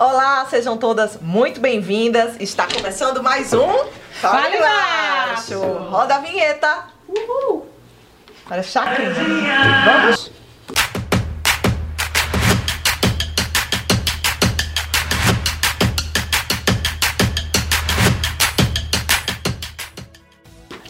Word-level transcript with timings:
Olá, 0.00 0.46
sejam 0.48 0.76
todas 0.76 1.20
muito 1.20 1.60
bem-vindas. 1.60 2.36
Está 2.38 2.68
começando 2.72 3.20
mais 3.20 3.52
um 3.52 3.66
Fale 4.12 4.56
Baixo. 4.56 5.58
Roda 5.58 6.14
a 6.14 6.18
vinheta. 6.20 6.84
Uhul. 7.08 7.66
Olha, 8.48 8.62
chacrinha. 8.62 9.82
Vamos? 9.84 10.30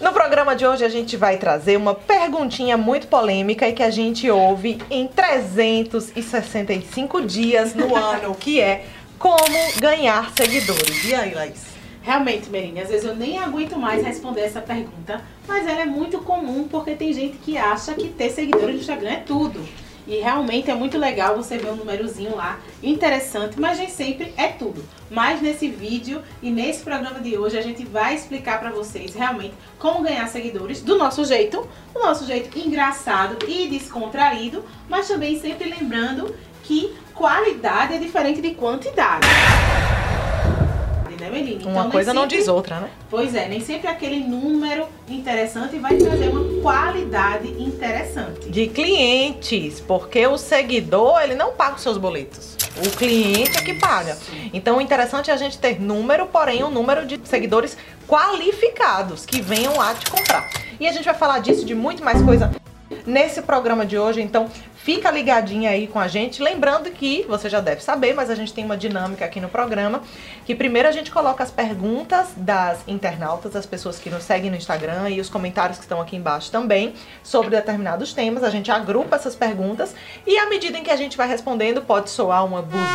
No 0.02 0.12
programa 0.12 0.54
de 0.54 0.66
hoje 0.66 0.84
a 0.84 0.88
gente 0.90 1.16
vai 1.16 1.38
trazer 1.38 1.78
uma 1.78 1.94
perguntinha 1.94 2.76
muito 2.76 3.08
polêmica 3.08 3.66
e 3.66 3.72
que 3.72 3.82
a 3.82 3.90
gente 3.90 4.30
ouve 4.30 4.78
em 4.90 5.08
365 5.08 7.22
dias 7.22 7.74
no 7.74 7.96
ano, 7.96 8.34
que 8.34 8.60
é 8.60 8.84
como 9.18 9.72
ganhar 9.80 10.32
seguidores. 10.36 11.04
E 11.04 11.14
aí, 11.14 11.34
Laís? 11.34 11.66
Realmente, 12.02 12.48
Merine, 12.48 12.80
às 12.80 12.88
vezes 12.88 13.04
eu 13.04 13.14
nem 13.14 13.38
aguento 13.38 13.76
mais 13.76 14.04
responder 14.04 14.42
essa 14.42 14.60
pergunta, 14.60 15.20
mas 15.46 15.66
ela 15.66 15.82
é 15.82 15.84
muito 15.84 16.20
comum 16.20 16.66
porque 16.66 16.94
tem 16.94 17.12
gente 17.12 17.36
que 17.38 17.58
acha 17.58 17.92
que 17.94 18.08
ter 18.08 18.30
seguidores 18.30 18.76
no 18.76 18.80
Instagram 18.80 19.10
é 19.10 19.16
tudo. 19.16 19.60
E 20.06 20.20
realmente 20.20 20.70
é 20.70 20.74
muito 20.74 20.96
legal 20.96 21.36
você 21.36 21.58
ver 21.58 21.70
um 21.70 21.76
númerozinho 21.76 22.34
lá, 22.34 22.58
interessante, 22.82 23.60
mas 23.60 23.78
nem 23.78 23.90
sempre 23.90 24.32
é 24.38 24.48
tudo. 24.48 24.82
Mas 25.10 25.42
nesse 25.42 25.68
vídeo 25.68 26.22
e 26.40 26.50
nesse 26.50 26.82
programa 26.82 27.20
de 27.20 27.36
hoje 27.36 27.58
a 27.58 27.62
gente 27.62 27.84
vai 27.84 28.14
explicar 28.14 28.58
para 28.58 28.70
vocês 28.70 29.14
realmente 29.14 29.52
como 29.78 30.02
ganhar 30.02 30.26
seguidores 30.28 30.80
do 30.80 30.96
nosso 30.96 31.26
jeito, 31.26 31.68
do 31.92 32.00
nosso 32.00 32.24
jeito 32.24 32.58
engraçado 32.58 33.36
e 33.46 33.68
descontraído, 33.68 34.64
mas 34.88 35.08
também 35.08 35.38
sempre 35.38 35.68
lembrando 35.68 36.34
que 36.62 36.94
qualidade 37.18 37.94
é 37.94 37.98
diferente 37.98 38.40
de 38.40 38.50
quantidade. 38.54 39.26
Né? 39.26 39.34
Uma 41.30 41.38
Então, 41.38 41.82
nem 41.82 41.90
coisa 41.90 42.14
não 42.14 42.22
sempre- 42.22 42.38
diz 42.38 42.48
outra, 42.48 42.80
né? 42.80 42.88
Pois 43.10 43.34
é, 43.34 43.48
nem 43.48 43.60
sempre 43.60 43.86
aquele 43.88 44.20
número 44.20 44.86
interessante 45.08 45.76
vai 45.78 45.94
trazer 45.96 46.28
uma 46.28 46.62
qualidade 46.62 47.48
interessante. 47.62 48.48
De 48.48 48.66
clientes, 48.68 49.78
porque 49.80 50.26
o 50.26 50.38
seguidor, 50.38 51.20
ele 51.20 51.34
não 51.34 51.52
paga 51.52 51.74
os 51.76 51.82
seus 51.82 51.98
boletos. 51.98 52.56
O 52.86 52.90
cliente 52.96 53.58
é 53.58 53.62
que 53.62 53.74
paga. 53.74 54.16
Então, 54.54 54.78
o 54.78 54.80
interessante 54.80 55.30
é 55.30 55.34
a 55.34 55.36
gente 55.36 55.58
ter 55.58 55.78
número, 55.80 56.26
porém, 56.26 56.62
um 56.64 56.70
número 56.70 57.04
de 57.04 57.20
seguidores 57.24 57.76
qualificados 58.08 59.26
que 59.26 59.42
venham 59.42 59.76
lá 59.76 59.94
te 59.94 60.10
comprar. 60.10 60.48
E 60.80 60.86
a 60.88 60.92
gente 60.92 61.04
vai 61.04 61.14
falar 61.14 61.40
disso, 61.40 61.64
de 61.66 61.74
muito 61.74 62.02
mais 62.04 62.22
coisa 62.22 62.50
nesse 63.06 63.42
programa 63.42 63.84
de 63.84 63.98
hoje. 63.98 64.20
Então, 64.20 64.48
fica 64.88 65.10
ligadinha 65.10 65.70
aí 65.70 65.86
com 65.86 66.00
a 66.00 66.08
gente. 66.08 66.42
Lembrando 66.42 66.90
que, 66.90 67.24
você 67.28 67.48
já 67.48 67.60
deve 67.60 67.82
saber, 67.82 68.14
mas 68.14 68.30
a 68.30 68.34
gente 68.34 68.52
tem 68.52 68.64
uma 68.64 68.76
dinâmica 68.76 69.24
aqui 69.24 69.40
no 69.40 69.48
programa, 69.48 70.02
que 70.46 70.54
primeiro 70.54 70.88
a 70.88 70.92
gente 70.92 71.10
coloca 71.10 71.42
as 71.42 71.50
perguntas 71.50 72.28
das 72.36 72.80
internautas, 72.86 73.52
das 73.52 73.66
pessoas 73.66 73.98
que 73.98 74.08
nos 74.08 74.24
seguem 74.24 74.50
no 74.50 74.56
Instagram 74.56 75.10
e 75.10 75.20
os 75.20 75.28
comentários 75.28 75.78
que 75.78 75.84
estão 75.84 76.00
aqui 76.00 76.16
embaixo 76.16 76.50
também, 76.50 76.94
sobre 77.22 77.50
determinados 77.50 78.12
temas. 78.14 78.42
A 78.42 78.50
gente 78.50 78.70
agrupa 78.70 79.16
essas 79.16 79.34
perguntas 79.34 79.94
e 80.26 80.38
à 80.38 80.48
medida 80.48 80.78
em 80.78 80.82
que 80.82 80.90
a 80.90 80.96
gente 80.96 81.16
vai 81.16 81.28
respondendo, 81.28 81.82
pode 81.82 82.08
soar 82.08 82.44
uma 82.44 82.62
buzina, 82.62 82.86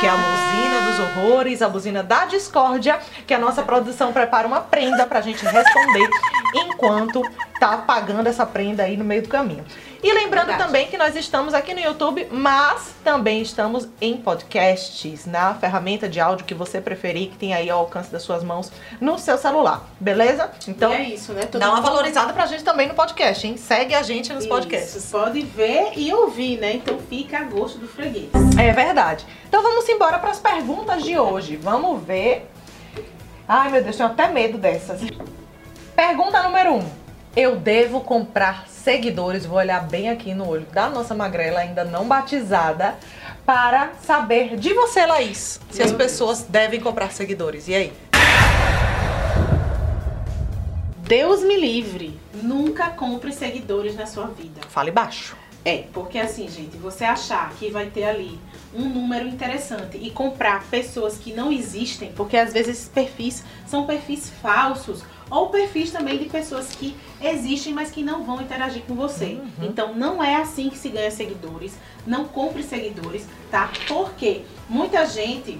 que 0.00 0.06
é 0.06 0.10
a 0.10 0.16
buzina 0.16 0.80
dos 0.88 1.00
horrores, 1.00 1.62
a 1.62 1.68
buzina 1.68 2.02
da 2.02 2.26
discórdia, 2.26 2.98
que 3.26 3.34
a 3.34 3.38
nossa 3.38 3.62
produção 3.62 4.12
prepara 4.12 4.46
uma 4.46 4.60
prenda 4.60 5.06
pra 5.06 5.20
gente 5.20 5.44
responder 5.44 6.08
enquanto 6.54 7.22
tá 7.58 7.76
pagando 7.78 8.26
essa 8.26 8.44
prenda 8.46 8.82
aí 8.84 8.96
no 8.96 9.04
meio 9.04 9.22
do 9.22 9.28
caminho. 9.28 9.64
E 10.02 10.10
lembrando 10.14 10.46
Verdade. 10.46 10.64
também 10.66 10.86
que 10.88 10.96
nós 10.96 11.14
estamos 11.14 11.52
aqui 11.52 11.74
no 11.74 11.80
YouTube, 11.80 12.26
mas 12.30 12.94
também 13.04 13.42
estamos 13.42 13.86
em 14.00 14.16
podcasts, 14.16 15.26
na 15.26 15.52
ferramenta 15.54 16.08
de 16.08 16.18
áudio 16.18 16.46
que 16.46 16.54
você 16.54 16.80
preferir, 16.80 17.28
que 17.28 17.36
tem 17.36 17.52
aí 17.52 17.68
ao 17.68 17.80
alcance 17.80 18.10
das 18.10 18.22
suas 18.22 18.42
mãos 18.42 18.72
no 18.98 19.18
seu 19.18 19.36
celular, 19.36 19.84
beleza? 20.00 20.50
Então, 20.66 20.90
e 20.90 20.96
é 20.96 21.02
isso, 21.10 21.34
né? 21.34 21.42
Todo 21.44 21.60
dá 21.60 21.68
uma 21.68 21.76
mundo- 21.76 21.84
valorizada 21.84 22.32
pra 22.32 22.46
gente 22.46 22.64
também 22.64 22.88
no 22.88 22.94
podcast, 22.94 23.46
hein? 23.46 23.58
Segue 23.58 23.94
a 23.94 24.00
gente 24.02 24.32
nos 24.32 24.46
podcasts. 24.46 24.96
Isso, 24.96 25.12
pode 25.12 25.42
ver 25.42 25.92
e 25.96 26.10
ouvir, 26.14 26.58
né? 26.58 26.72
Então 26.76 26.98
fica 27.10 27.38
a 27.38 27.42
gosto 27.44 27.78
do 27.78 27.86
freguês. 27.86 28.30
É 28.58 28.72
verdade. 28.72 29.26
Então 29.46 29.62
vamos 29.62 29.86
embora 29.86 30.18
para 30.18 30.30
as 30.30 30.38
perguntas 30.38 31.02
de 31.02 31.18
hoje. 31.18 31.56
Vamos 31.56 32.02
ver. 32.02 32.48
Ai, 33.46 33.70
meu 33.70 33.82
Deus, 33.82 33.96
tenho 33.96 34.08
até 34.08 34.28
medo 34.28 34.56
dessas. 34.56 35.00
Pergunta 36.00 36.42
número 36.42 36.76
1. 36.76 36.78
Um. 36.78 36.90
Eu 37.36 37.56
devo 37.56 38.00
comprar 38.00 38.66
seguidores, 38.66 39.44
vou 39.44 39.58
olhar 39.58 39.86
bem 39.86 40.08
aqui 40.08 40.32
no 40.32 40.48
olho 40.48 40.64
da 40.72 40.88
nossa 40.88 41.14
magrela 41.14 41.60
ainda 41.60 41.84
não 41.84 42.08
batizada, 42.08 42.96
para 43.44 43.92
saber 44.00 44.56
de 44.56 44.72
você, 44.72 45.04
Laís, 45.04 45.60
se 45.70 45.82
as 45.82 45.92
pessoas 45.92 46.42
devem 46.42 46.80
comprar 46.80 47.12
seguidores. 47.12 47.68
E 47.68 47.74
aí? 47.74 47.92
Deus 51.00 51.42
me 51.42 51.60
livre. 51.60 52.18
Nunca 52.32 52.88
compre 52.88 53.30
seguidores 53.30 53.94
na 53.94 54.06
sua 54.06 54.28
vida. 54.28 54.62
Fale 54.70 54.90
baixo. 54.90 55.36
É, 55.64 55.84
porque 55.92 56.18
assim, 56.18 56.48
gente, 56.48 56.76
você 56.78 57.04
achar 57.04 57.52
que 57.54 57.70
vai 57.70 57.86
ter 57.90 58.04
ali 58.04 58.38
um 58.74 58.88
número 58.88 59.26
interessante 59.28 59.98
e 59.98 60.10
comprar 60.10 60.64
pessoas 60.70 61.18
que 61.18 61.32
não 61.32 61.52
existem, 61.52 62.12
porque 62.12 62.36
às 62.36 62.52
vezes 62.52 62.76
esses 62.76 62.88
perfis 62.88 63.44
são 63.66 63.84
perfis 63.84 64.30
falsos 64.40 65.02
ou 65.30 65.48
perfis 65.48 65.90
também 65.90 66.18
de 66.18 66.24
pessoas 66.28 66.68
que 66.74 66.96
existem, 67.20 67.72
mas 67.72 67.90
que 67.90 68.02
não 68.02 68.24
vão 68.24 68.40
interagir 68.40 68.82
com 68.82 68.94
você. 68.94 69.38
Então 69.62 69.94
não 69.94 70.22
é 70.22 70.36
assim 70.36 70.70
que 70.70 70.78
se 70.78 70.88
ganha 70.88 71.10
seguidores. 71.10 71.76
Não 72.06 72.24
compre 72.24 72.62
seguidores, 72.62 73.26
tá? 73.50 73.70
Porque 73.86 74.42
muita 74.68 75.06
gente. 75.06 75.58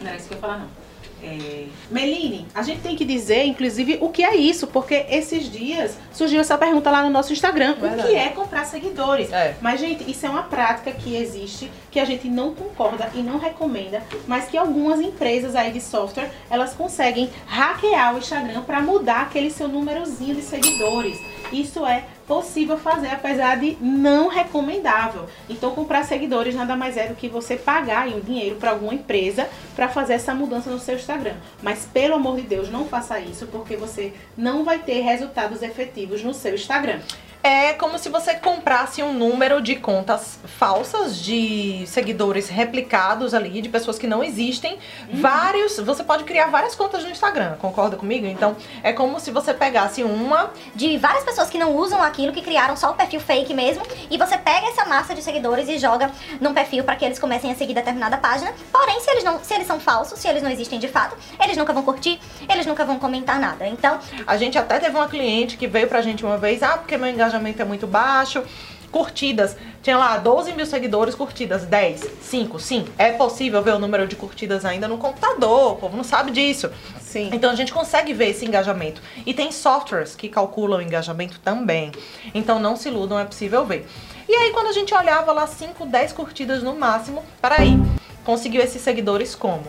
Não 0.00 0.08
era 0.08 0.16
isso 0.16 0.26
que 0.26 0.34
eu 0.34 0.36
ia 0.36 0.40
falar, 0.40 0.58
não. 0.58 0.81
É, 1.22 1.66
Meline, 1.90 2.46
a 2.52 2.62
gente 2.62 2.80
tem 2.80 2.96
que 2.96 3.04
dizer, 3.04 3.44
inclusive, 3.44 3.98
o 4.00 4.08
que 4.08 4.24
é 4.24 4.34
isso, 4.34 4.66
porque 4.66 5.06
esses 5.08 5.50
dias 5.50 5.96
surgiu 6.12 6.40
essa 6.40 6.58
pergunta 6.58 6.90
lá 6.90 7.02
no 7.02 7.10
nosso 7.10 7.32
Instagram: 7.32 7.76
o 7.78 7.80
Verdade. 7.80 8.08
que 8.08 8.14
é 8.14 8.28
comprar 8.30 8.64
seguidores? 8.64 9.32
É. 9.32 9.54
Mas, 9.60 9.80
gente, 9.80 10.10
isso 10.10 10.26
é 10.26 10.28
uma 10.28 10.42
prática 10.42 10.90
que 10.90 11.14
existe, 11.14 11.70
que 11.90 12.00
a 12.00 12.04
gente 12.04 12.28
não 12.28 12.54
concorda 12.54 13.10
e 13.14 13.18
não 13.18 13.38
recomenda, 13.38 14.02
mas 14.26 14.46
que 14.46 14.56
algumas 14.56 15.00
empresas 15.00 15.54
aí 15.54 15.70
de 15.70 15.80
software, 15.80 16.30
elas 16.50 16.74
conseguem 16.74 17.30
hackear 17.46 18.14
o 18.14 18.18
Instagram 18.18 18.62
para 18.62 18.80
mudar 18.80 19.22
aquele 19.22 19.50
seu 19.50 19.68
númerozinho 19.68 20.34
de 20.34 20.42
seguidores. 20.42 21.18
Isso 21.52 21.84
é 21.84 22.04
possível 22.26 22.78
fazer, 22.78 23.08
apesar 23.08 23.58
de 23.58 23.76
não 23.80 24.28
recomendável. 24.28 25.26
Então, 25.48 25.72
comprar 25.72 26.04
seguidores 26.04 26.54
nada 26.54 26.74
mais 26.74 26.96
é 26.96 27.08
do 27.08 27.14
que 27.14 27.28
você 27.28 27.56
pagar 27.56 28.08
um 28.08 28.20
dinheiro 28.20 28.56
para 28.56 28.70
alguma 28.70 28.94
empresa 28.94 29.48
para 29.76 29.88
fazer 29.88 30.14
essa 30.14 30.34
mudança 30.34 30.70
no 30.70 30.78
seu 30.78 30.96
Instagram. 30.96 31.34
Mas, 31.62 31.86
pelo 31.92 32.14
amor 32.14 32.36
de 32.36 32.42
Deus, 32.42 32.70
não 32.70 32.86
faça 32.86 33.20
isso, 33.20 33.46
porque 33.48 33.76
você 33.76 34.14
não 34.36 34.64
vai 34.64 34.78
ter 34.78 35.00
resultados 35.00 35.62
efetivos 35.62 36.24
no 36.24 36.32
seu 36.32 36.54
Instagram. 36.54 37.00
É 37.44 37.72
como 37.72 37.98
se 37.98 38.08
você 38.08 38.34
comprasse 38.36 39.02
um 39.02 39.12
número 39.12 39.60
de 39.60 39.74
contas 39.74 40.38
falsas, 40.44 41.16
de 41.18 41.82
seguidores 41.88 42.48
replicados 42.48 43.34
ali, 43.34 43.60
de 43.60 43.68
pessoas 43.68 43.98
que 43.98 44.06
não 44.06 44.22
existem. 44.22 44.78
Vários. 45.12 45.76
Você 45.78 46.04
pode 46.04 46.22
criar 46.22 46.46
várias 46.46 46.76
contas 46.76 47.02
no 47.02 47.10
Instagram, 47.10 47.56
concorda 47.56 47.96
comigo? 47.96 48.26
Então, 48.26 48.54
é 48.80 48.92
como 48.92 49.18
se 49.18 49.32
você 49.32 49.52
pegasse 49.52 50.04
uma. 50.04 50.52
de 50.72 50.96
várias 50.98 51.24
pessoas 51.24 51.50
que 51.50 51.58
não 51.58 51.74
usam 51.74 52.00
aquilo, 52.00 52.32
que 52.32 52.42
criaram 52.42 52.76
só 52.76 52.92
o 52.92 52.94
perfil 52.94 53.18
fake 53.18 53.52
mesmo, 53.52 53.82
e 54.08 54.16
você 54.16 54.38
pega 54.38 54.68
essa 54.68 54.84
massa 54.84 55.12
de 55.12 55.20
seguidores 55.20 55.68
e 55.68 55.78
joga 55.78 56.12
num 56.40 56.54
perfil 56.54 56.84
para 56.84 56.94
que 56.94 57.04
eles 57.04 57.18
comecem 57.18 57.50
a 57.50 57.56
seguir 57.56 57.74
determinada 57.74 58.18
página. 58.18 58.52
Porém, 58.70 59.00
se 59.00 59.10
eles 59.10 59.24
não, 59.24 59.42
se 59.42 59.52
eles 59.52 59.66
são 59.66 59.80
falsos, 59.80 60.16
se 60.20 60.28
eles 60.28 60.44
não 60.44 60.50
existem 60.50 60.78
de 60.78 60.86
fato, 60.86 61.16
eles 61.42 61.56
nunca 61.56 61.72
vão 61.72 61.82
curtir, 61.82 62.20
eles 62.48 62.66
nunca 62.66 62.84
vão 62.84 63.00
comentar 63.00 63.40
nada. 63.40 63.66
Então, 63.66 63.98
A 64.28 64.36
gente 64.36 64.56
até 64.56 64.78
teve 64.78 64.94
uma 64.96 65.08
cliente 65.08 65.56
que 65.56 65.66
veio 65.66 65.88
pra 65.88 66.00
gente 66.00 66.24
uma 66.24 66.38
vez, 66.38 66.62
ah, 66.62 66.78
porque 66.78 66.96
meu 66.96 67.08
engajamento 67.08 67.31
é 67.36 67.64
muito 67.64 67.86
baixo. 67.86 68.42
Curtidas, 68.90 69.56
tinha 69.82 69.96
lá 69.96 70.18
12 70.18 70.52
mil 70.52 70.66
seguidores, 70.66 71.14
curtidas 71.14 71.64
10, 71.64 72.08
5, 72.20 72.58
sim. 72.58 72.84
É 72.98 73.10
possível 73.12 73.62
ver 73.62 73.72
o 73.72 73.78
número 73.78 74.06
de 74.06 74.14
curtidas 74.14 74.66
ainda 74.66 74.86
no 74.86 74.98
computador, 74.98 75.72
o 75.72 75.76
povo 75.76 75.96
não 75.96 76.04
sabe 76.04 76.30
disso. 76.30 76.70
Sim. 77.00 77.30
Então 77.32 77.50
a 77.50 77.54
gente 77.54 77.72
consegue 77.72 78.12
ver 78.12 78.30
esse 78.30 78.44
engajamento. 78.44 79.00
E 79.24 79.32
tem 79.32 79.50
softwares 79.50 80.14
que 80.14 80.28
calculam 80.28 80.78
o 80.78 80.82
engajamento 80.82 81.40
também. 81.40 81.90
Então 82.34 82.60
não 82.60 82.76
se 82.76 82.88
iludam, 82.88 83.18
é 83.18 83.24
possível 83.24 83.64
ver. 83.64 83.88
E 84.28 84.34
aí 84.34 84.50
quando 84.52 84.66
a 84.66 84.72
gente 84.72 84.94
olhava 84.94 85.32
lá 85.32 85.46
5, 85.46 85.86
10 85.86 86.12
curtidas 86.12 86.62
no 86.62 86.74
máximo, 86.74 87.24
peraí, 87.40 87.78
conseguiu 88.24 88.60
esses 88.60 88.82
seguidores 88.82 89.34
como? 89.34 89.64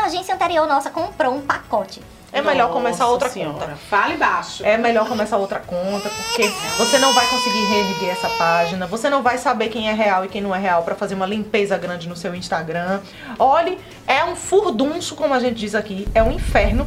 a 0.00 0.06
agência 0.06 0.34
anterior 0.34 0.66
nossa 0.66 0.90
comprou 0.90 1.34
um 1.34 1.42
pacote. 1.42 2.00
É 2.32 2.40
melhor 2.40 2.70
começar 2.70 3.04
Nossa 3.04 3.12
outra 3.12 3.28
senhora. 3.28 3.52
conta. 3.52 3.76
Fale 3.76 4.16
baixo. 4.16 4.64
É 4.64 4.76
melhor 4.76 5.08
começar 5.08 5.36
outra 5.36 5.58
conta, 5.58 6.08
porque 6.08 6.48
você 6.78 6.98
não 6.98 7.12
vai 7.12 7.26
conseguir 7.26 7.64
reerguer 7.64 8.10
essa 8.10 8.28
página, 8.30 8.86
você 8.86 9.10
não 9.10 9.22
vai 9.22 9.36
saber 9.36 9.68
quem 9.68 9.88
é 9.88 9.92
real 9.92 10.24
e 10.24 10.28
quem 10.28 10.40
não 10.40 10.54
é 10.54 10.58
real 10.58 10.82
pra 10.82 10.94
fazer 10.94 11.14
uma 11.14 11.26
limpeza 11.26 11.76
grande 11.76 12.08
no 12.08 12.16
seu 12.16 12.34
Instagram. 12.34 13.00
Olhe, 13.38 13.78
é 14.06 14.24
um 14.24 14.36
furdunço, 14.36 15.14
como 15.16 15.34
a 15.34 15.40
gente 15.40 15.56
diz 15.56 15.74
aqui, 15.74 16.06
é 16.14 16.22
um 16.22 16.30
inferno 16.30 16.86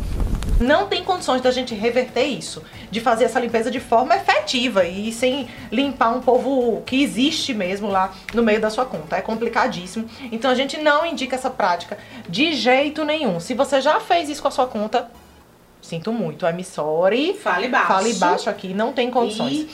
não 0.59 0.87
tem 0.87 1.03
condições 1.03 1.41
da 1.41 1.51
gente 1.51 1.75
reverter 1.75 2.23
isso, 2.23 2.63
de 2.89 3.01
fazer 3.01 3.25
essa 3.25 3.39
limpeza 3.39 3.69
de 3.69 3.79
forma 3.79 4.15
efetiva 4.15 4.85
e 4.85 5.11
sem 5.11 5.47
limpar 5.71 6.09
um 6.09 6.21
povo 6.21 6.81
que 6.85 7.01
existe 7.01 7.53
mesmo 7.53 7.89
lá 7.89 8.13
no 8.33 8.41
meio 8.43 8.61
da 8.61 8.69
sua 8.69 8.85
conta. 8.85 9.17
É 9.17 9.21
complicadíssimo. 9.21 10.07
Então 10.31 10.49
a 10.49 10.55
gente 10.55 10.77
não 10.77 11.05
indica 11.05 11.35
essa 11.35 11.49
prática 11.49 11.97
de 12.29 12.53
jeito 12.53 13.03
nenhum. 13.03 13.39
Se 13.39 13.53
você 13.53 13.81
já 13.81 13.99
fez 13.99 14.29
isso 14.29 14.41
com 14.41 14.47
a 14.47 14.51
sua 14.51 14.67
conta, 14.67 15.09
sinto 15.83 16.11
muito. 16.11 16.45
I'm 16.47 16.63
sorry. 16.63 17.33
Fale 17.33 17.67
baixo. 17.67 17.87
Fale 17.87 18.13
baixo 18.13 18.49
aqui, 18.49 18.73
não 18.73 18.93
tem 18.93 19.11
condições. 19.11 19.53
E 19.53 19.69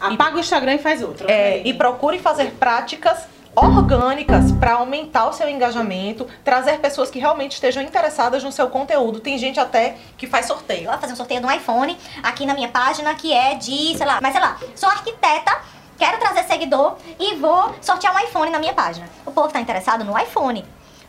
apaga 0.00 0.36
o 0.36 0.40
Instagram 0.40 0.74
e 0.74 0.78
faz 0.78 1.02
outro. 1.02 1.26
É, 1.28 1.60
e 1.66 1.74
procure 1.74 2.18
fazer 2.18 2.52
práticas 2.52 3.26
orgânicas 3.54 4.52
para 4.52 4.74
aumentar 4.74 5.26
o 5.28 5.32
seu 5.32 5.48
engajamento, 5.48 6.26
trazer 6.44 6.78
pessoas 6.78 7.10
que 7.10 7.18
realmente 7.18 7.52
estejam 7.52 7.82
interessadas 7.82 8.44
no 8.44 8.52
seu 8.52 8.68
conteúdo. 8.68 9.18
Tem 9.20 9.36
gente 9.36 9.58
até 9.58 9.96
que 10.16 10.26
faz 10.26 10.46
sorteio. 10.46 10.84
Eu 10.84 10.92
vou 10.92 11.00
fazer 11.00 11.12
um 11.12 11.16
sorteio 11.16 11.40
de 11.40 11.46
um 11.46 11.50
iPhone 11.50 11.98
aqui 12.22 12.46
na 12.46 12.54
minha 12.54 12.68
página 12.68 13.14
que 13.14 13.32
é 13.32 13.54
de, 13.54 13.96
sei 13.96 14.06
lá, 14.06 14.20
mas 14.22 14.32
sei 14.32 14.40
lá, 14.40 14.58
sou 14.76 14.88
arquiteta, 14.88 15.60
quero 15.98 16.18
trazer 16.18 16.44
seguidor 16.44 16.96
e 17.18 17.34
vou 17.34 17.74
sortear 17.80 18.14
um 18.14 18.18
iPhone 18.20 18.50
na 18.50 18.60
minha 18.60 18.72
página. 18.72 19.08
O 19.26 19.32
povo 19.32 19.48
tá 19.48 19.60
interessado 19.60 20.04
no 20.04 20.16
iPhone. 20.16 20.64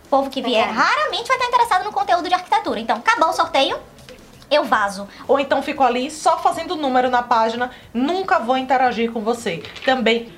O 0.06 0.10
povo 0.10 0.30
que 0.32 0.42
vier 0.42 0.68
raramente 0.68 1.28
vai 1.28 1.38
estar 1.38 1.48
interessado 1.48 1.84
no 1.84 1.92
conteúdo 1.92 2.28
de 2.28 2.34
arquitetura. 2.34 2.80
Então, 2.80 2.98
acabou 2.98 3.30
o 3.30 3.34
sorteio, 3.34 3.78
eu 4.50 4.64
vazo. 4.64 5.08
Ou 5.28 5.40
então 5.40 5.62
fico 5.62 5.84
ali 5.84 6.10
só 6.10 6.40
fazendo 6.40 6.76
número 6.76 7.10
na 7.10 7.24
página, 7.24 7.72
nunca 7.94 8.40
vou 8.40 8.58
interagir 8.58 9.12
com 9.12 9.22
você. 9.22 9.64
Também, 9.86 10.32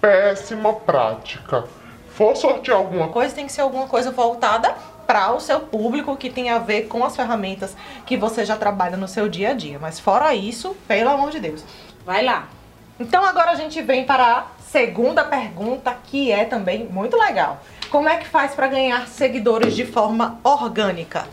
Péssima 0.00 0.72
prática. 0.72 1.64
For 2.10 2.36
sortear 2.36 2.78
alguma 2.78 3.06
uma 3.06 3.12
coisa 3.12 3.34
tem 3.34 3.46
que 3.46 3.52
ser 3.52 3.62
alguma 3.62 3.86
coisa 3.86 4.10
voltada 4.10 4.74
para 5.06 5.32
o 5.32 5.40
seu 5.40 5.60
público 5.60 6.16
que 6.16 6.30
tem 6.30 6.48
a 6.48 6.58
ver 6.58 6.82
com 6.82 7.04
as 7.04 7.16
ferramentas 7.16 7.76
que 8.04 8.16
você 8.16 8.44
já 8.44 8.56
trabalha 8.56 8.96
no 8.96 9.08
seu 9.08 9.28
dia 9.28 9.50
a 9.50 9.52
dia. 9.52 9.78
Mas 9.80 9.98
fora 9.98 10.34
isso, 10.34 10.76
pelo 10.86 11.10
amor 11.10 11.30
de 11.30 11.40
Deus. 11.40 11.64
Vai 12.04 12.24
lá. 12.24 12.48
Então 12.98 13.24
agora 13.24 13.50
a 13.50 13.54
gente 13.54 13.82
vem 13.82 14.04
para 14.04 14.38
a 14.38 14.46
segunda 14.60 15.24
pergunta, 15.24 15.96
que 16.04 16.30
é 16.30 16.44
também 16.44 16.86
muito 16.86 17.16
legal. 17.16 17.60
Como 17.90 18.08
é 18.08 18.16
que 18.16 18.28
faz 18.28 18.54
para 18.54 18.68
ganhar 18.68 19.06
seguidores 19.08 19.74
de 19.74 19.84
forma 19.84 20.38
orgânica? 20.42 21.26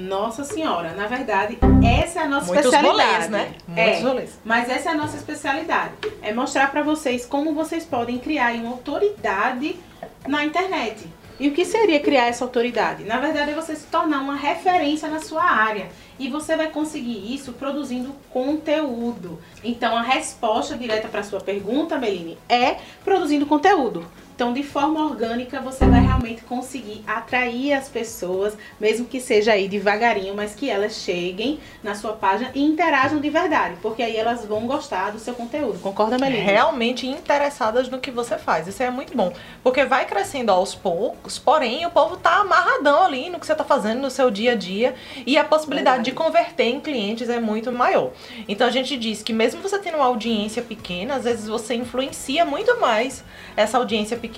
Nossa 0.00 0.44
senhora, 0.44 0.94
na 0.94 1.06
verdade, 1.06 1.58
essa 1.84 2.20
é 2.20 2.22
a 2.22 2.28
nossa 2.28 2.46
Muitos 2.46 2.66
especialidade. 2.66 3.10
rolês, 3.10 3.30
né? 3.30 3.54
Muitos 3.68 3.94
é, 3.94 4.02
rolês. 4.02 4.38
Mas 4.44 4.68
essa 4.70 4.90
é 4.90 4.92
a 4.92 4.96
nossa 4.96 5.16
especialidade. 5.16 5.92
É 6.22 6.32
mostrar 6.32 6.70
pra 6.70 6.82
vocês 6.82 7.26
como 7.26 7.52
vocês 7.52 7.84
podem 7.84 8.18
criar 8.18 8.54
uma 8.54 8.70
autoridade 8.70 9.76
na 10.26 10.44
internet. 10.44 11.06
E 11.38 11.48
o 11.48 11.52
que 11.52 11.64
seria 11.64 12.00
criar 12.00 12.26
essa 12.26 12.44
autoridade? 12.44 13.04
Na 13.04 13.18
verdade, 13.18 13.50
é 13.52 13.54
você 13.54 13.74
se 13.74 13.86
tornar 13.86 14.20
uma 14.20 14.36
referência 14.36 15.08
na 15.08 15.20
sua 15.20 15.42
área. 15.42 15.88
E 16.18 16.28
você 16.28 16.54
vai 16.54 16.68
conseguir 16.68 17.34
isso 17.34 17.54
produzindo 17.54 18.14
conteúdo. 18.30 19.38
Então, 19.64 19.96
a 19.96 20.02
resposta 20.02 20.76
direta 20.76 21.08
para 21.08 21.22
sua 21.22 21.40
pergunta, 21.40 21.98
Meline, 21.98 22.36
é 22.46 22.76
produzindo 23.02 23.46
conteúdo. 23.46 24.06
Então, 24.40 24.54
de 24.54 24.62
forma 24.62 25.04
orgânica, 25.04 25.60
você 25.60 25.84
vai 25.84 26.00
realmente 26.00 26.40
conseguir 26.44 27.04
atrair 27.06 27.74
as 27.74 27.90
pessoas, 27.90 28.56
mesmo 28.80 29.04
que 29.04 29.20
seja 29.20 29.52
aí 29.52 29.68
devagarinho, 29.68 30.34
mas 30.34 30.54
que 30.54 30.70
elas 30.70 30.94
cheguem 30.94 31.60
na 31.82 31.94
sua 31.94 32.14
página 32.14 32.50
e 32.54 32.64
interajam 32.64 33.20
de 33.20 33.28
verdade, 33.28 33.76
porque 33.82 34.02
aí 34.02 34.16
elas 34.16 34.46
vão 34.46 34.66
gostar 34.66 35.10
do 35.10 35.18
seu 35.18 35.34
conteúdo. 35.34 35.78
Concorda, 35.80 36.16
Meline? 36.16 36.42
realmente 36.42 37.06
interessadas 37.06 37.90
no 37.90 37.98
que 37.98 38.10
você 38.10 38.38
faz. 38.38 38.66
Isso 38.66 38.82
é 38.82 38.88
muito 38.88 39.14
bom. 39.14 39.30
Porque 39.62 39.84
vai 39.84 40.06
crescendo 40.06 40.50
aos 40.50 40.74
poucos, 40.74 41.38
porém 41.38 41.84
o 41.84 41.90
povo 41.90 42.16
tá 42.16 42.36
amarradão 42.36 43.04
ali 43.04 43.28
no 43.28 43.38
que 43.38 43.44
você 43.44 43.54
tá 43.54 43.62
fazendo 43.62 44.00
no 44.00 44.10
seu 44.10 44.30
dia 44.30 44.52
a 44.52 44.56
dia 44.56 44.94
e 45.26 45.36
a 45.36 45.44
possibilidade 45.44 46.04
de 46.04 46.12
converter 46.12 46.64
em 46.64 46.80
clientes 46.80 47.28
é 47.28 47.38
muito 47.38 47.70
maior. 47.70 48.10
Então 48.48 48.66
a 48.66 48.70
gente 48.70 48.96
diz 48.96 49.22
que 49.22 49.34
mesmo 49.34 49.60
você 49.60 49.78
tendo 49.78 49.96
uma 49.96 50.06
audiência 50.06 50.62
pequena, 50.62 51.16
às 51.16 51.24
vezes 51.24 51.46
você 51.46 51.74
influencia 51.74 52.46
muito 52.46 52.80
mais 52.80 53.22
essa 53.54 53.76
audiência 53.76 54.16
pequena 54.16 54.29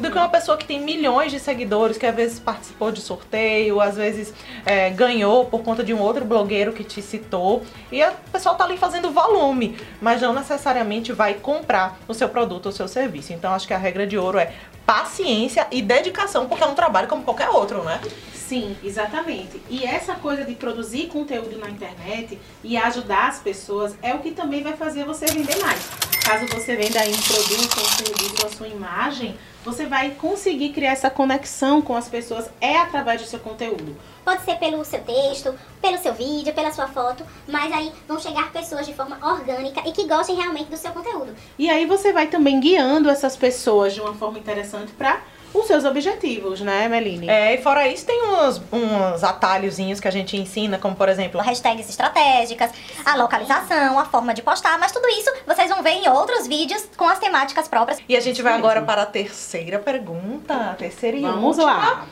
do 0.00 0.10
que 0.10 0.16
uma 0.18 0.28
pessoa 0.28 0.56
que 0.56 0.66
tem 0.66 0.80
milhões 0.80 1.30
de 1.30 1.38
seguidores, 1.38 1.96
que 1.96 2.06
às 2.06 2.14
vezes 2.14 2.38
participou 2.38 2.90
de 2.90 3.00
sorteio, 3.00 3.80
às 3.80 3.96
vezes 3.96 4.34
é, 4.64 4.90
ganhou 4.90 5.44
por 5.46 5.62
conta 5.62 5.84
de 5.84 5.94
um 5.94 6.00
outro 6.00 6.24
blogueiro 6.24 6.72
que 6.72 6.82
te 6.82 7.00
citou. 7.00 7.62
E 7.92 8.02
a 8.02 8.12
pessoa 8.32 8.54
tá 8.54 8.64
ali 8.64 8.76
fazendo 8.76 9.10
volume, 9.10 9.76
mas 10.00 10.20
não 10.20 10.32
necessariamente 10.32 11.12
vai 11.12 11.34
comprar 11.34 11.98
o 12.08 12.14
seu 12.14 12.28
produto 12.28 12.66
ou 12.66 12.72
o 12.72 12.74
seu 12.74 12.88
serviço. 12.88 13.32
Então 13.32 13.52
acho 13.52 13.66
que 13.66 13.74
a 13.74 13.78
regra 13.78 14.06
de 14.06 14.18
ouro 14.18 14.38
é 14.38 14.52
paciência 14.84 15.66
e 15.70 15.82
dedicação, 15.82 16.46
porque 16.46 16.62
é 16.62 16.66
um 16.66 16.74
trabalho 16.74 17.08
como 17.08 17.22
qualquer 17.22 17.48
outro, 17.48 17.82
né? 17.82 18.00
Sim, 18.48 18.76
exatamente. 18.84 19.60
E 19.68 19.84
essa 19.84 20.14
coisa 20.14 20.44
de 20.44 20.54
produzir 20.54 21.08
conteúdo 21.08 21.58
na 21.58 21.68
internet 21.68 22.38
e 22.62 22.76
ajudar 22.76 23.28
as 23.28 23.40
pessoas 23.40 23.96
é 24.00 24.14
o 24.14 24.20
que 24.20 24.30
também 24.30 24.62
vai 24.62 24.76
fazer 24.76 25.04
você 25.04 25.26
vender 25.26 25.56
mais. 25.56 25.84
Caso 26.24 26.46
você 26.46 26.76
venda 26.76 27.00
aí 27.00 27.12
um 27.12 27.22
produto, 27.22 27.80
um 27.80 28.04
serviço, 28.04 28.46
a 28.46 28.50
sua 28.50 28.68
imagem, 28.68 29.36
você 29.64 29.86
vai 29.86 30.10
conseguir 30.12 30.70
criar 30.70 30.92
essa 30.92 31.10
conexão 31.10 31.82
com 31.82 31.96
as 31.96 32.08
pessoas 32.08 32.48
é 32.60 32.78
através 32.78 33.20
do 33.20 33.26
seu 33.26 33.40
conteúdo. 33.40 33.96
Pode 34.24 34.44
ser 34.44 34.56
pelo 34.56 34.84
seu 34.84 35.00
texto, 35.00 35.52
pelo 35.82 35.98
seu 35.98 36.14
vídeo, 36.14 36.54
pela 36.54 36.72
sua 36.72 36.86
foto, 36.86 37.24
mas 37.48 37.72
aí 37.72 37.92
vão 38.06 38.18
chegar 38.18 38.52
pessoas 38.52 38.86
de 38.86 38.94
forma 38.94 39.18
orgânica 39.24 39.82
e 39.88 39.92
que 39.92 40.06
gostem 40.06 40.36
realmente 40.36 40.70
do 40.70 40.76
seu 40.76 40.92
conteúdo. 40.92 41.34
E 41.58 41.68
aí 41.68 41.84
você 41.84 42.12
vai 42.12 42.28
também 42.28 42.60
guiando 42.60 43.10
essas 43.10 43.36
pessoas 43.36 43.92
de 43.92 44.00
uma 44.00 44.14
forma 44.14 44.38
interessante 44.38 44.92
para 44.92 45.20
os 45.60 45.66
seus 45.66 45.84
objetivos, 45.84 46.60
né, 46.60 46.88
Meline? 46.88 47.28
É, 47.28 47.54
e 47.54 47.62
fora 47.62 47.86
isso, 47.88 48.06
tem 48.06 48.22
uns, 48.22 48.60
uns 48.72 49.24
atalhozinhos 49.24 50.00
que 50.00 50.08
a 50.08 50.10
gente 50.10 50.36
ensina, 50.36 50.78
como 50.78 50.94
por 50.96 51.08
exemplo, 51.08 51.40
Hashtags 51.40 51.88
estratégicas, 51.88 52.70
a 53.04 53.16
localização, 53.16 53.98
a 53.98 54.04
forma 54.04 54.32
de 54.34 54.42
postar, 54.42 54.78
mas 54.78 54.92
tudo 54.92 55.08
isso 55.08 55.30
vocês 55.46 55.68
vão 55.68 55.82
ver 55.82 55.90
em 55.90 56.08
outros 56.08 56.46
vídeos 56.46 56.88
com 56.96 57.08
as 57.08 57.18
temáticas 57.18 57.68
próprias. 57.68 57.98
E 58.08 58.16
a 58.16 58.20
gente 58.20 58.42
vai 58.42 58.52
agora 58.54 58.82
para 58.82 59.02
a 59.02 59.06
terceira 59.06 59.78
pergunta, 59.78 60.54
a 60.54 60.74
terceira 60.74 61.16
e 61.16 61.22
Vamos 61.22 61.58
última, 61.58 61.64
lá. 61.72 62.06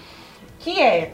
que 0.61 0.81
é: 0.81 1.13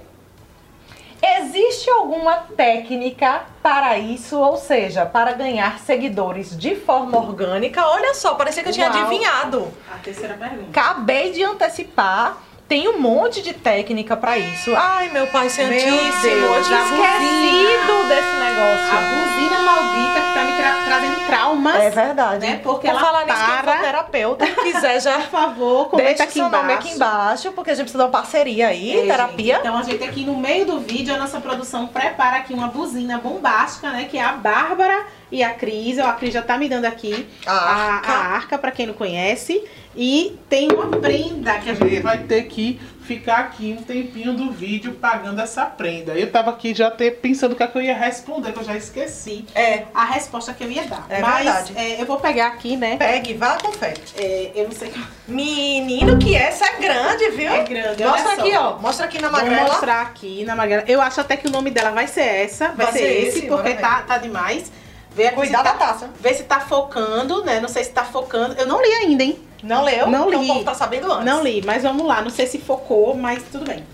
existe 1.22 1.88
alguma 1.90 2.36
técnica 2.56 3.42
para 3.62 3.98
isso, 3.98 4.38
ou 4.38 4.56
seja, 4.56 5.04
para 5.06 5.32
ganhar 5.32 5.78
seguidores 5.78 6.56
de 6.56 6.74
forma 6.76 7.18
orgânica? 7.18 7.86
Olha 7.86 8.14
só, 8.14 8.34
parecia 8.34 8.62
que 8.62 8.68
eu 8.68 8.72
tinha 8.72 8.90
Uau. 8.90 8.98
adivinhado. 8.98 9.72
A 9.92 9.98
terceira 9.98 10.34
pergunta. 10.34 10.68
Acabei 10.80 11.32
de 11.32 11.42
antecipar. 11.44 12.38
Tem 12.68 12.86
um 12.88 13.00
monte 13.00 13.42
de 13.42 13.52
técnica 13.52 14.16
para 14.16 14.38
isso. 14.38 14.72
Ai, 14.76 15.08
meu 15.08 15.26
pai 15.26 15.48
santíssimo, 15.50 15.90
Deus, 16.22 16.56
eu 16.56 16.62
tinha 16.62 16.80
esquecido 16.82 17.92
buzina. 17.92 18.08
desse 18.08 18.36
negócio. 18.38 18.96
A 18.96 19.00
buzina 19.10 19.58
maldita 19.58 20.20
que 20.20 20.34
tá 20.34 20.44
me 20.44 20.52
tra- 20.56 20.79
trazendo 21.00 21.26
traumas. 21.26 21.76
É 21.76 21.90
verdade. 21.90 22.46
Né? 22.46 22.60
Porque 22.62 22.86
Por 22.88 22.90
ela 22.96 23.00
falar 23.00 23.24
nisso, 23.24 23.38
quem 23.38 23.46
para- 23.62 23.72
for 23.76 23.80
terapeuta, 23.84 24.46
quiser 24.62 25.00
já 25.00 25.18
Por 25.20 25.30
favor, 25.30 25.88
comenta 25.88 26.08
Deixa 26.08 26.24
aqui 26.24 26.32
seu 26.34 26.46
embaixo. 26.46 26.66
nome 26.66 26.78
aqui 26.78 26.90
embaixo, 26.90 27.52
porque 27.52 27.70
a 27.70 27.74
gente 27.74 27.84
precisa 27.84 28.04
de 28.04 28.04
uma 28.04 28.10
parceria 28.10 28.68
aí, 28.68 29.00
É, 29.00 29.06
terapia. 29.06 29.54
gente. 29.56 29.66
Então 29.66 29.76
a 29.78 29.82
gente 29.82 30.04
aqui 30.04 30.24
no 30.24 30.36
meio 30.36 30.64
do 30.66 30.80
vídeo, 30.80 31.14
a 31.14 31.18
nossa 31.18 31.40
produção 31.40 31.86
prepara 31.86 32.36
aqui 32.38 32.52
uma 32.54 32.68
buzina 32.68 33.18
bombástica, 33.18 33.90
né? 33.90 34.04
Que 34.10 34.18
é 34.18 34.22
a 34.22 34.32
Bárbara 34.32 35.06
e 35.30 35.42
a 35.42 35.50
Cris. 35.54 35.98
A 35.98 36.12
Cris 36.12 36.32
já 36.34 36.42
tá 36.42 36.56
me 36.58 36.68
dando 36.68 36.84
aqui 36.86 37.26
A 37.46 37.52
a, 37.52 37.94
arca. 37.94 38.12
a 38.12 38.16
arca, 38.34 38.58
pra 38.58 38.70
quem 38.70 38.86
não 38.86 38.94
conhece. 38.94 39.62
E 39.96 40.38
tem 40.48 40.70
uma 40.70 40.86
prenda 40.86 41.52
que 41.58 41.68
a 41.68 41.72
A 41.72 41.74
gente 41.74 41.90
gente 41.90 42.02
vai 42.02 42.18
ter 42.18 42.44
que 42.44 42.80
ficar 43.02 43.38
aqui 43.38 43.76
um 43.76 43.82
tempinho 43.82 44.32
do 44.34 44.52
vídeo 44.52 44.92
pagando 44.92 45.40
essa 45.40 45.66
prenda. 45.66 46.12
Eu 46.12 46.30
tava 46.30 46.50
aqui 46.50 46.72
já 46.72 46.86
até 46.86 47.10
pensando 47.10 47.52
o 47.52 47.56
que, 47.56 47.62
é 47.64 47.66
que 47.66 47.76
eu 47.76 47.82
ia 47.82 47.96
responder, 47.96 48.52
que 48.52 48.60
eu 48.60 48.64
já 48.64 48.76
esqueci. 48.76 49.44
É, 49.52 49.86
a 49.92 50.04
resposta 50.04 50.54
que 50.54 50.62
eu 50.62 50.70
ia 50.70 50.84
É 51.08 51.20
Mas 51.20 51.44
verdade. 51.44 51.72
é, 51.76 52.00
eu 52.00 52.06
vou 52.06 52.18
pegar 52.18 52.48
aqui, 52.48 52.76
né? 52.76 52.96
pegue, 52.96 53.34
vá 53.34 53.56
confere. 53.58 54.00
É, 54.16 54.50
eu 54.54 54.64
não 54.64 54.72
sei. 54.72 54.92
Menino, 55.26 56.18
que 56.18 56.34
essa 56.36 56.64
é 56.66 56.76
grande, 56.76 57.30
viu? 57.30 57.52
É 57.52 57.62
grande, 57.64 58.04
Mostra 58.04 58.32
aqui, 58.32 58.56
ó. 58.56 58.78
Mostra 58.78 59.06
aqui 59.06 59.20
na 59.20 59.28
Vou 59.28 59.40
magrela. 59.40 59.68
mostrar 59.68 60.02
aqui 60.02 60.44
na 60.44 60.54
magrela. 60.56 60.84
Eu 60.86 61.00
acho 61.00 61.20
até 61.20 61.36
que 61.36 61.46
o 61.46 61.50
nome 61.50 61.70
dela 61.70 61.90
vai 61.90 62.06
ser 62.06 62.22
essa. 62.22 62.68
Vai, 62.68 62.86
Vai 62.86 62.92
ser, 62.92 62.98
ser 62.98 63.26
esse, 63.28 63.42
porque 63.42 63.74
tá, 63.74 64.02
tá 64.02 64.18
demais. 64.18 64.70
Vê 65.12 65.28
se 65.44 65.50
da 65.50 65.62
tá, 65.62 65.72
taça. 65.74 66.10
Vê 66.20 66.32
se 66.34 66.44
tá 66.44 66.60
focando, 66.60 67.44
né? 67.44 67.58
Não 67.60 67.68
sei 67.68 67.82
se 67.84 67.90
tá 67.90 68.04
focando. 68.04 68.54
Eu 68.54 68.66
não 68.66 68.80
li 68.80 68.92
ainda, 68.92 69.22
hein? 69.24 69.38
Não 69.62 69.82
leu? 69.82 70.06
Não 70.06 70.28
Então 70.28 70.40
li. 70.42 70.50
o 70.50 70.52
povo 70.54 70.64
tá 70.64 70.74
sabendo 70.74 71.12
antes. 71.12 71.24
Não 71.26 71.42
li, 71.42 71.62
mas 71.64 71.82
vamos 71.82 72.06
lá. 72.06 72.22
Não 72.22 72.30
sei 72.30 72.46
se 72.46 72.58
focou, 72.58 73.14
mas 73.14 73.42
tudo 73.50 73.64
bem. 73.64 73.84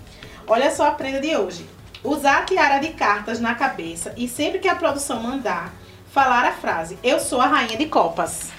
Olha 0.47 0.73
só 0.73 0.87
a 0.87 0.91
prenda 0.91 1.19
de 1.19 1.35
hoje. 1.35 1.67
Usar 2.03 2.37
a 2.37 2.41
tiara 2.43 2.77
de 2.79 2.89
cartas 2.89 3.39
na 3.39 3.55
cabeça 3.55 4.13
e 4.15 4.27
sempre 4.27 4.59
que 4.59 4.67
a 4.67 4.75
produção 4.75 5.21
mandar, 5.21 5.73
falar 6.17 6.45
a 6.45 6.51
frase 6.51 6.97
Eu 7.03 7.19
sou 7.19 7.39
a 7.39 7.45
rainha 7.45 7.77
de 7.77 7.85
copas. 7.85 8.49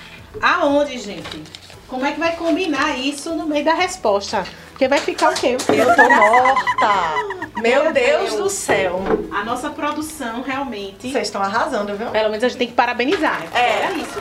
Aonde, 0.41 0.97
gente? 0.97 1.43
Como 1.89 2.07
é 2.07 2.13
que 2.13 2.21
vai 2.21 2.37
combinar 2.37 2.97
isso 2.97 3.35
no 3.35 3.47
meio 3.47 3.65
da 3.65 3.75
resposta? 3.75 4.45
Porque 4.69 4.87
vai 4.87 5.01
ficar 5.01 5.33
o 5.33 5.35
quê? 5.35 5.57
Eu 5.69 5.97
tô 5.97 6.09
morta. 6.09 7.61
Meu, 7.61 7.93
Deus, 7.93 8.35
do 8.37 8.49
céu. 8.49 9.01
A 9.33 9.43
nossa 9.43 9.71
produção 9.71 10.43
realmente. 10.43 11.11
Vocês 11.11 11.27
estão 11.27 11.43
arrasando, 11.43 11.97
viu? 11.97 12.09
Pelo 12.11 12.29
menos 12.29 12.45
a 12.45 12.49
gente 12.49 12.59
tem 12.59 12.69
que 12.69 12.75
parabenizar, 12.75 13.41
né? 13.41 13.49
É. 13.55 13.93
Isso. 13.95 14.21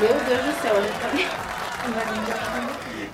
Meu 0.00 0.08
Deus 0.08 0.42
do 0.42 0.60
céu, 0.60 0.76
a 0.76 0.80
gente 0.80 0.98
tá... 0.98 1.10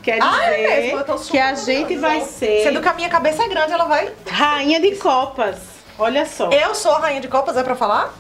Quer 0.03 0.21
dizer 0.21 0.31
Ah, 0.33 0.45
é 0.47 0.81
mesmo, 0.81 1.05
que 1.31 1.39
a 1.39 1.55
gente 1.55 1.97
vai 1.97 2.23
ser 2.23 2.63
Sendo 2.63 2.81
que 2.81 2.89
a 2.89 2.95
minha 2.95 3.11
cabeça 3.11 3.43
é 3.43 3.49
grande, 3.49 3.73
ela 3.73 3.85
vai. 3.85 4.11
rainha 4.27 4.81
de 4.81 4.97
copas. 4.97 5.59
Olha 6.01 6.25
só. 6.25 6.49
Eu 6.49 6.75
sou 6.75 6.93
a 6.93 6.99
rainha 6.99 7.21
de 7.21 7.29
copas, 7.29 7.59
é 7.59 7.63
pra 7.63 7.77
falar? 7.77 8.15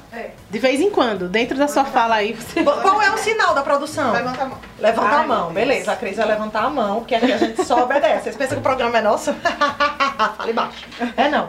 De 0.50 0.58
vez 0.58 0.82
em 0.82 0.90
quando, 0.90 1.30
dentro 1.30 1.56
da 1.56 1.66
sua 1.66 1.82
fala 1.82 2.16
aí, 2.16 2.34
você 2.34 2.62
Qual 2.62 3.00
é 3.00 3.10
o 3.10 3.16
sinal 3.16 3.54
da 3.54 3.62
produção? 3.62 4.12
Levanta 4.12 4.42
a 4.42 4.46
mão. 4.46 4.58
Levanta 4.78 5.16
Ai, 5.16 5.24
a 5.24 5.26
mão, 5.26 5.50
beleza. 5.50 5.90
A 5.90 5.96
Cris 5.96 6.18
vai 6.18 6.26
levantar 6.26 6.64
a 6.64 6.68
mão, 6.68 6.98
porque 6.98 7.14
aqui 7.14 7.32
a 7.32 7.38
gente 7.38 7.64
só 7.64 7.84
obedece. 7.84 8.24
Vocês 8.24 8.36
pensam 8.36 8.56
que 8.56 8.60
o 8.60 8.62
programa 8.62 8.98
é 8.98 9.00
nosso? 9.00 9.32
Fale 10.36 10.52
baixo. 10.52 10.84
É 11.16 11.30
não. 11.30 11.48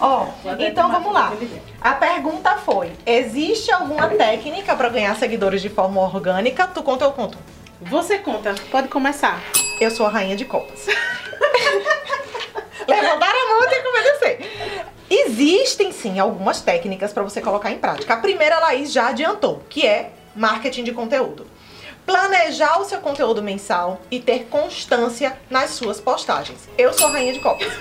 Ó, 0.00 0.28
então 0.58 0.90
vamos 0.90 1.12
lá. 1.12 1.34
A 1.78 1.92
pergunta 1.92 2.56
foi: 2.56 2.92
existe 3.04 3.70
alguma 3.70 4.08
técnica 4.08 4.74
pra 4.74 4.88
ganhar 4.88 5.14
seguidores 5.16 5.60
de 5.60 5.68
forma 5.68 6.00
orgânica? 6.00 6.66
Tu 6.68 6.82
conta 6.82 7.04
ou 7.04 7.10
eu 7.10 7.14
conto? 7.14 7.36
Você 7.82 8.16
conta, 8.16 8.54
pode 8.70 8.88
começar. 8.88 9.42
Eu 9.78 9.90
sou 9.90 10.06
a 10.06 10.08
rainha 10.08 10.36
de 10.36 10.46
copas. 10.46 10.86
Levantaram 12.88 13.42
a 13.42 13.48
mão 13.50 13.64
e 13.64 13.68
tem 13.68 13.82
que 13.82 13.88
obedecer. 13.88 14.95
Existem 15.08 15.92
sim 15.92 16.18
algumas 16.18 16.60
técnicas 16.60 17.12
para 17.12 17.22
você 17.22 17.40
colocar 17.40 17.70
em 17.70 17.78
prática. 17.78 18.14
A 18.14 18.16
primeira 18.16 18.56
a 18.56 18.60
Laís 18.60 18.92
já 18.92 19.08
adiantou, 19.08 19.62
que 19.68 19.86
é 19.86 20.10
marketing 20.34 20.84
de 20.84 20.92
conteúdo. 20.92 21.46
Planejar 22.04 22.80
o 22.80 22.84
seu 22.84 23.00
conteúdo 23.00 23.42
mensal 23.42 24.00
e 24.10 24.20
ter 24.20 24.46
constância 24.46 25.38
nas 25.50 25.70
suas 25.70 26.00
postagens. 26.00 26.68
Eu 26.76 26.92
sou 26.92 27.10
rainha 27.10 27.32
de 27.32 27.40
copas. 27.40 27.72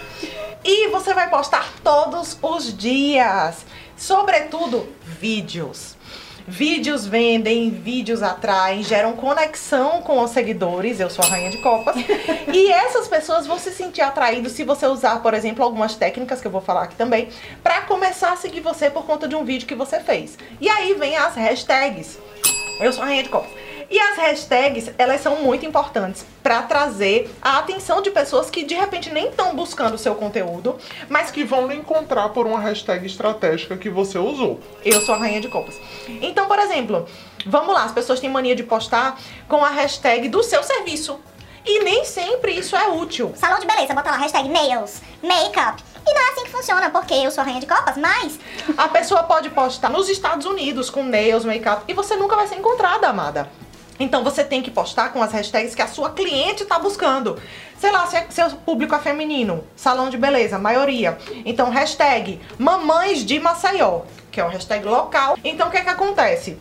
E 0.64 0.88
você 0.90 1.14
vai 1.14 1.30
postar 1.30 1.72
todos 1.84 2.38
os 2.42 2.76
dias. 2.76 3.66
Sobretudo, 3.96 4.88
vídeos. 5.04 5.95
Vídeos 6.48 7.08
vendem, 7.08 7.72
vídeos 7.72 8.22
atraem, 8.22 8.84
geram 8.84 9.14
conexão 9.14 10.04
com 10.04 10.22
os 10.22 10.30
seguidores. 10.30 11.00
Eu 11.00 11.10
sou 11.10 11.26
a 11.26 11.28
rainha 11.28 11.50
de 11.50 11.58
copas. 11.58 11.96
e 12.54 12.72
essas 12.72 13.08
pessoas 13.08 13.48
vão 13.48 13.58
se 13.58 13.72
sentir 13.72 14.02
atraídas 14.02 14.52
se 14.52 14.64
você 14.64 14.86
usar, 14.86 15.24
por 15.24 15.34
exemplo, 15.34 15.64
algumas 15.64 15.96
técnicas 15.96 16.42
que 16.42 16.48
eu 16.48 16.52
vou 16.52 16.62
falar 16.62 16.84
aqui 16.84 16.96
também, 16.96 17.30
para 17.64 17.82
começar 17.82 18.34
a 18.34 18.36
seguir 18.36 18.62
você 18.62 18.92
por 18.92 19.06
conta 19.06 19.28
de 19.28 19.36
um 19.36 19.44
vídeo 19.44 19.68
que 19.68 19.74
você 19.74 20.00
fez. 20.00 20.38
E 20.62 20.70
aí 20.70 20.94
vem 20.94 21.18
as 21.18 21.36
hashtags. 21.36 22.20
Eu 22.80 22.94
sou 22.94 23.02
a 23.02 23.08
rainha 23.08 23.24
de 23.24 23.30
copas. 23.30 23.50
E 23.90 24.00
as 24.00 24.18
hashtags, 24.18 24.92
elas 24.98 25.22
são 25.22 25.38
muito 25.38 25.66
importantes 25.66 26.26
para 26.42 26.62
trazer 26.64 27.34
a 27.42 27.60
atenção 27.60 28.02
de 28.02 28.12
pessoas 28.12 28.50
que 28.50 28.64
de 28.64 28.74
repente 28.74 29.12
nem 29.12 29.30
estão 29.30 29.56
buscando 29.56 29.96
o 29.96 29.98
seu 29.98 30.16
conteúdo, 30.16 30.78
mas 31.10 31.32
que 31.32 31.44
vão 31.44 31.68
lhe 31.68 31.76
encontrar 31.76 32.30
por 32.30 32.46
uma 32.46 32.60
hashtag 32.60 33.06
estratégica 33.06 33.78
que 33.78 33.90
você 33.90 34.18
usou. 34.18 34.60
eu 34.84 35.02
sou 35.02 35.16
a 35.16 35.18
rainha 35.18 35.42
de 35.42 35.48
copas. 35.48 35.76
Então, 36.08 36.48
por 36.48 36.60
exemplo, 36.60 37.08
vamos 37.46 37.74
lá, 37.74 37.84
as 37.84 37.92
pessoas 37.92 38.20
têm 38.20 38.30
mania 38.30 38.56
de 38.56 38.64
postar 38.64 39.20
com 39.48 39.64
a 39.64 39.70
hashtag 39.70 40.30
do 40.30 40.44
seu 40.44 40.64
serviço. 40.64 41.20
E 41.68 41.84
nem 41.84 42.06
sempre 42.06 42.52
isso 42.52 42.76
é 42.76 42.90
útil. 42.90 43.34
Salão 43.36 43.60
de 43.60 43.66
beleza, 43.66 43.94
bota 43.94 44.12
lá 44.12 44.18
hashtag 44.18 44.48
nails, 44.48 45.02
makeup. 45.24 45.84
E 46.08 46.14
não 46.14 46.22
é 46.22 46.32
assim 46.32 46.44
que 46.44 46.52
funciona, 46.52 46.92
porque 46.92 47.16
eu 47.16 47.32
sou 47.32 47.42
a 47.42 47.46
rainha 47.46 47.60
de 47.60 47.66
copas, 47.66 47.98
mas 47.98 48.38
A 48.78 48.88
pessoa 48.88 49.24
pode 49.24 49.50
postar 49.50 49.90
nos 49.90 50.10
Estados 50.10 50.46
Unidos 50.46 50.90
com 50.90 51.04
nails, 51.04 51.46
make-up 51.46 51.84
e 51.88 51.94
você 51.94 52.16
nunca 52.16 52.36
vai 52.36 52.48
ser 52.48 52.56
encontrada, 52.56 53.08
amada. 53.08 53.50
Então 54.00 54.24
você 54.24 54.44
tem 54.44 54.62
que 54.62 54.70
postar 54.70 55.10
com 55.14 55.22
as 55.22 55.32
hashtags 55.32 55.74
que 55.74 55.82
a 55.82 55.88
sua 55.88 56.10
cliente 56.10 56.66
tá 56.66 56.78
buscando. 56.78 57.42
Sei 57.80 57.92
lá, 57.92 58.06
se 58.08 58.18
é- 58.18 58.28
seu 58.30 58.50
público 58.52 58.94
é 58.94 59.00
feminino, 59.00 59.64
salão 59.76 60.10
de 60.10 60.18
beleza, 60.18 60.58
maioria. 60.60 61.18
Então 61.46 61.70
hashtag 61.70 62.40
mamães 62.58 63.24
de 63.26 63.40
Maceió, 63.40 64.02
que 64.32 64.40
é 64.40 64.44
uma 64.44 64.52
hashtag 64.52 64.86
local. 64.86 65.38
Então 65.44 65.68
o 65.68 65.72
que 65.72 65.78
é 65.78 65.84
que 65.84 65.90
acontece? 65.90 66.58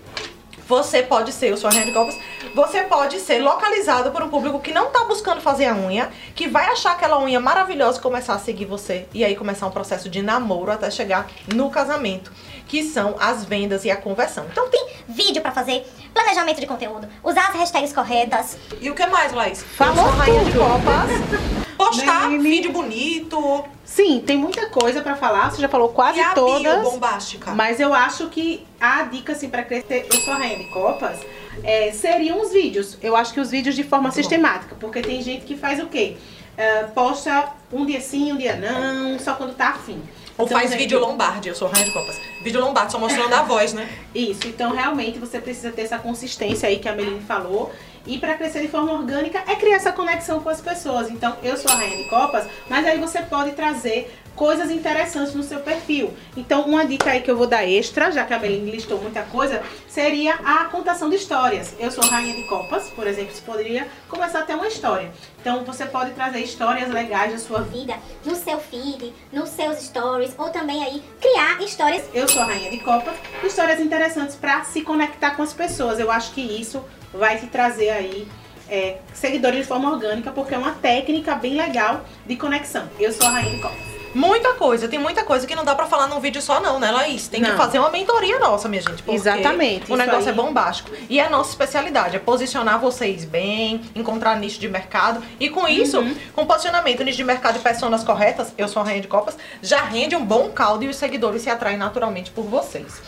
Você 0.67 1.03
pode 1.03 1.31
ser, 1.31 1.51
eu 1.51 1.59
sou 1.59 1.69
a 1.69 1.73
Rainha 1.73 1.85
de 1.85 1.93
Copas, 1.93 2.17
você 2.55 2.85
pode 2.85 3.21
ser 3.21 3.39
localizado 3.41 4.11
por 4.11 4.23
um 4.23 4.31
público 4.31 4.61
que 4.61 4.73
não 4.73 4.87
tá 4.87 5.05
buscando 5.05 5.39
fazer 5.43 5.67
a 5.67 5.75
unha, 5.75 6.11
que 6.35 6.49
vai 6.49 6.65
achar 6.67 6.93
aquela 6.93 7.21
unha 7.21 7.39
maravilhosa 7.39 7.99
e 7.99 8.01
começar 8.01 8.33
a 8.35 8.39
seguir 8.39 8.65
você. 8.65 9.07
E 9.13 9.23
aí 9.23 9.37
começar 9.37 9.67
um 9.67 9.71
processo 9.71 10.09
de 10.09 10.23
namoro 10.23 10.73
até 10.73 10.91
chegar 10.91 11.29
no 11.53 11.69
casamento, 11.69 12.33
que 12.67 12.83
são 12.83 13.15
as 13.21 13.45
vendas 13.45 13.85
e 13.85 13.91
a 13.91 13.97
conversão. 13.97 14.47
Então 14.51 14.71
tem. 14.71 14.85
vídeo 15.07 15.43
pra 15.43 15.53
fazer, 15.53 15.87
planejamento 16.15 16.61
de 16.61 16.67
conteúdo, 16.67 17.09
usar 17.23 17.49
as 17.49 17.57
hashtags 17.57 17.93
corretas. 17.93 18.57
E 18.81 18.89
o 18.91 18.95
que 18.95 19.05
mais, 19.07 19.33
Laís? 19.33 19.63
Falou 19.63 20.07
Rainha 20.07 20.45
de. 20.45 20.53
Copas. 20.53 21.65
Postar 21.77 22.29
Nene. 22.31 22.43
vídeo 22.49 22.73
bonito. 22.73 23.65
Sim, 23.85 24.23
tem 24.25 24.39
muita 24.39 24.67
coisa 24.71 25.03
pra 25.03 25.15
falar, 25.17 25.51
você 25.51 25.61
já 25.61 25.69
falou 25.69 25.89
quase 25.91 26.19
e 26.19 26.23
a 26.23 26.31
todas. 26.31 26.81
bio 26.81 26.91
bombástica. 26.91 27.51
Mas 27.53 27.79
eu 27.81 27.93
acho 27.93 28.29
que 28.29 28.65
a 28.81 29.03
dica, 29.03 29.33
assim, 29.33 29.51
pra 29.51 29.63
crescer, 29.63 30.07
eu 30.11 30.21
sou 30.21 30.33
a 30.33 30.37
rainha 30.37 30.57
de 30.57 30.65
copas, 30.71 31.19
é, 31.63 31.93
seriam 31.93 32.41
os 32.41 32.53
vídeos. 32.53 32.97
Eu 33.03 33.15
acho 33.17 33.35
que 33.35 33.41
os 33.41 33.51
vídeos 33.51 33.75
de 33.75 33.83
forma 33.83 34.05
Muito 34.05 34.15
bom. 34.15 34.23
sistemática, 34.23 34.77
porque 34.81 35.03
tem 35.03 35.21
gente 35.21 35.45
que 35.45 35.57
faz 35.57 35.83
o 35.83 35.87
quê? 35.87 36.17
É, 36.57 36.85
posta 36.85 37.49
um 37.73 37.85
dia 37.85 38.01
sim, 38.01 38.33
um 38.33 38.37
dia 38.37 38.57
não, 38.57 39.19
só 39.19 39.35
quando 39.35 39.55
tá 39.55 39.71
afim. 39.71 40.01
Ou 40.37 40.47
Então, 40.47 40.59
faz 40.59 40.71
gente, 40.71 40.81
vídeo 40.81 40.99
Lombardi, 40.99 41.49
eu 41.49 41.55
sou 41.55 41.69
Rainha 41.69 41.87
de 41.87 41.93
Copas. 41.93 42.21
Vídeo 42.43 42.61
Lombardi, 42.61 42.93
só 42.93 42.99
mostrando 42.99 43.33
a 43.33 43.43
voz, 43.43 43.73
né? 43.73 43.89
Isso, 44.15 44.47
então 44.47 44.73
realmente 44.73 45.19
você 45.19 45.41
precisa 45.41 45.71
ter 45.71 45.83
essa 45.83 45.99
consistência 45.99 46.69
aí 46.69 46.79
que 46.79 46.89
a 46.89 46.95
Meline 46.95 47.21
falou. 47.21 47.73
E 48.07 48.19
para 48.19 48.35
crescer 48.35 48.61
de 48.61 48.69
forma 48.69 48.93
orgânica 48.93 49.43
é 49.47 49.57
criar 49.57 49.77
essa 49.77 49.93
conexão 49.93 50.41
com 50.41 50.49
as 50.49 50.61
pessoas. 50.61 51.11
Então, 51.11 51.37
eu 51.43 51.57
sou 51.57 51.71
a 51.71 51.75
Rainha 51.75 51.97
de 51.97 52.09
Copas, 52.09 52.47
mas 52.69 52.87
aí 52.87 52.99
você 52.99 53.23
pode 53.23 53.53
trazer 53.53 54.15
coisas 54.35 54.71
interessantes 54.71 55.35
no 55.35 55.43
seu 55.43 55.61
perfil. 55.61 56.13
Então, 56.37 56.63
uma 56.63 56.85
dica 56.85 57.11
aí 57.11 57.23
que 57.23 57.31
eu 57.31 57.37
vou 57.37 57.47
dar 57.47 57.65
extra, 57.67 58.11
já 58.11 58.25
que 58.25 58.35
a 58.35 58.39
Meline 58.39 58.71
listou 58.71 59.01
muita 59.01 59.23
coisa, 59.23 59.63
seria 59.89 60.35
a 60.35 60.65
contação 60.65 61.09
de 61.09 61.17
histórias. 61.17 61.75
Eu 61.79 61.91
sou 61.91 62.05
Rainha 62.05 62.35
de 62.35 62.43
Copas, 62.45 62.91
por 62.91 63.07
exemplo, 63.07 63.35
você 63.35 63.43
poderia 63.43 63.89
começar 64.09 64.41
a 64.41 64.43
ter 64.43 64.55
uma 64.55 64.67
história. 64.67 65.11
Então, 65.41 65.65
você 65.65 65.87
pode 65.87 66.11
trazer 66.13 66.41
histórias 66.41 66.91
legais 66.91 67.33
da 67.33 67.39
sua 67.39 67.63
vida. 67.63 67.95
No 68.25 68.35
seu 68.35 68.59
feed, 68.59 69.15
nos 69.33 69.51
seus 69.51 69.79
stories, 69.79 70.35
ou 70.37 70.51
também 70.51 70.83
aí 70.83 71.03
criar 71.21 71.63
histórias 71.63 72.05
Eu 72.13 72.29
sou 72.29 72.43
Rainha 72.43 72.71
de 72.71 72.79
Copas, 72.81 73.15
histórias 73.43 73.81
interessantes 73.81 74.37
para 74.37 74.65
se 74.65 74.83
conectar 74.83 75.33
com 75.33 75.43
as 75.43 75.53
pessoas. 75.53 75.99
Eu 75.99 76.11
acho 76.11 76.33
que 76.33 76.41
isso 76.41 76.85
vai 77.15 77.39
te 77.39 77.47
trazer 77.47 77.91
aí 77.91 78.27
é, 78.69 78.97
seguidores 79.13 79.61
de 79.61 79.65
forma 79.67 79.91
orgânica, 79.91 80.31
porque 80.33 80.55
é 80.55 80.59
uma 80.59 80.73
técnica 80.73 81.35
bem 81.35 81.55
legal 81.57 82.03
de 82.27 82.37
conexão. 82.37 82.89
Eu 82.99 83.13
sou 83.13 83.27
a 83.27 83.31
Rainha 83.31 83.55
de 83.57 83.63
Copas. 83.63 83.95
Muita 84.15 84.55
coisa, 84.55 84.87
tem 84.87 84.97
muita 84.97 85.25
coisa 85.25 85.45
que 85.45 85.57
não 85.57 85.65
dá 85.65 85.75
pra 85.75 85.87
falar 85.87 86.07
num 86.07 86.21
vídeo 86.21 86.41
só 86.41 86.61
não, 86.61 86.79
né, 86.79 86.89
Laís? 86.93 87.27
Tem 87.27 87.43
que 87.43 87.51
Não. 87.51 87.57
fazer 87.57 87.81
uma 87.81 87.91
mentoria 87.91 88.39
nossa, 88.39 88.69
minha 88.69 88.81
gente. 88.81 89.03
porque 89.03 89.17
Exatamente, 89.17 89.93
O 89.93 89.97
negócio 89.97 90.27
aí. 90.27 90.29
é 90.29 90.33
bombástico. 90.33 90.91
E 91.11 91.19
é 91.19 91.25
a 91.27 91.29
nossa 91.29 91.51
especialidade, 91.51 92.15
é 92.15 92.21
posicionar 92.21 92.79
vocês 92.79 93.25
bem, 93.25 93.81
encontrar 93.93 94.37
nicho 94.39 94.61
de 94.61 94.69
mercado. 94.69 95.21
E 95.41 95.51
com 95.51 95.67
isso, 95.67 95.99
Uhum. 95.99 96.15
com 96.33 96.47
posicionamento, 96.47 97.03
nicho 97.03 97.17
de 97.17 97.25
mercado 97.25 97.57
e 97.57 97.59
personas 97.59 98.05
corretas, 98.05 98.53
eu 98.57 98.69
sou 98.69 98.83
a 98.83 98.85
Rainha 98.85 99.01
de 99.01 99.09
Copas, 99.09 99.37
já 99.61 99.83
rende 99.83 100.15
um 100.15 100.25
bom 100.25 100.49
caldo 100.51 100.85
e 100.85 100.89
os 100.89 100.95
seguidores 100.95 101.43
se 101.43 101.51
atraem 101.51 101.77
naturalmente 101.77 102.31
por 102.31 102.45
vocês. 102.45 103.03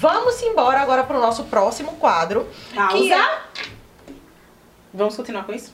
Vamos 0.00 0.40
embora 0.42 0.80
agora 0.80 1.02
pro 1.02 1.18
nosso 1.20 1.44
próximo 1.44 1.92
quadro. 1.92 2.48
Que 2.92 3.12
é... 3.12 3.16
Pausa. 3.18 3.38
Vamos 4.94 5.16
continuar 5.16 5.44
com 5.44 5.52
isso? 5.52 5.72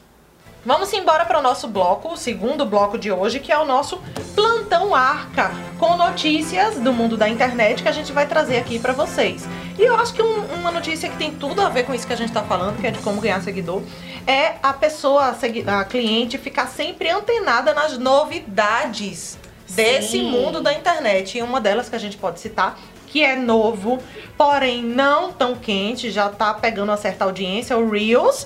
Vamos 0.64 0.90
embora 0.94 1.26
para 1.26 1.38
o 1.38 1.42
nosso 1.42 1.68
bloco, 1.68 2.14
o 2.14 2.16
segundo 2.16 2.64
bloco 2.64 2.96
de 2.96 3.12
hoje, 3.12 3.38
que 3.38 3.52
é 3.52 3.58
o 3.58 3.66
nosso 3.66 4.00
Plantão 4.34 4.94
Arca, 4.94 5.50
com 5.78 5.94
notícias 5.94 6.76
do 6.76 6.90
mundo 6.90 7.18
da 7.18 7.28
internet 7.28 7.82
que 7.82 7.88
a 7.88 7.92
gente 7.92 8.12
vai 8.12 8.26
trazer 8.26 8.56
aqui 8.56 8.78
para 8.78 8.94
vocês. 8.94 9.44
E 9.78 9.82
eu 9.82 9.94
acho 9.94 10.14
que 10.14 10.22
um- 10.22 10.44
uma 10.54 10.70
notícia 10.70 11.10
que 11.10 11.18
tem 11.18 11.32
tudo 11.34 11.60
a 11.60 11.68
ver 11.68 11.84
com 11.84 11.92
isso 11.94 12.06
que 12.06 12.14
a 12.14 12.16
gente 12.16 12.28
está 12.30 12.42
falando, 12.42 12.80
que 12.80 12.86
é 12.86 12.90
de 12.90 12.98
como 13.00 13.20
ganhar 13.20 13.42
seguidor, 13.42 13.82
é 14.26 14.54
a 14.62 14.72
pessoa, 14.72 15.26
a 15.26 15.34
segui- 15.34 15.68
a 15.68 15.84
cliente, 15.84 16.38
ficar 16.38 16.66
sempre 16.68 17.10
antenada 17.10 17.74
nas 17.74 17.98
novidades 17.98 19.36
desse 19.68 20.12
Sim. 20.12 20.30
mundo 20.30 20.62
da 20.62 20.72
internet. 20.72 21.36
E 21.36 21.42
uma 21.42 21.60
delas 21.60 21.90
que 21.90 21.96
a 21.96 22.00
gente 22.00 22.16
pode 22.16 22.40
citar, 22.40 22.78
que 23.14 23.22
é 23.22 23.36
novo, 23.36 24.00
porém 24.36 24.82
não 24.82 25.32
tão 25.32 25.54
quente, 25.54 26.10
já 26.10 26.28
tá 26.28 26.52
pegando 26.52 26.88
uma 26.88 26.96
certa 26.96 27.24
audiência, 27.24 27.78
o 27.78 27.88
Reels 27.88 28.44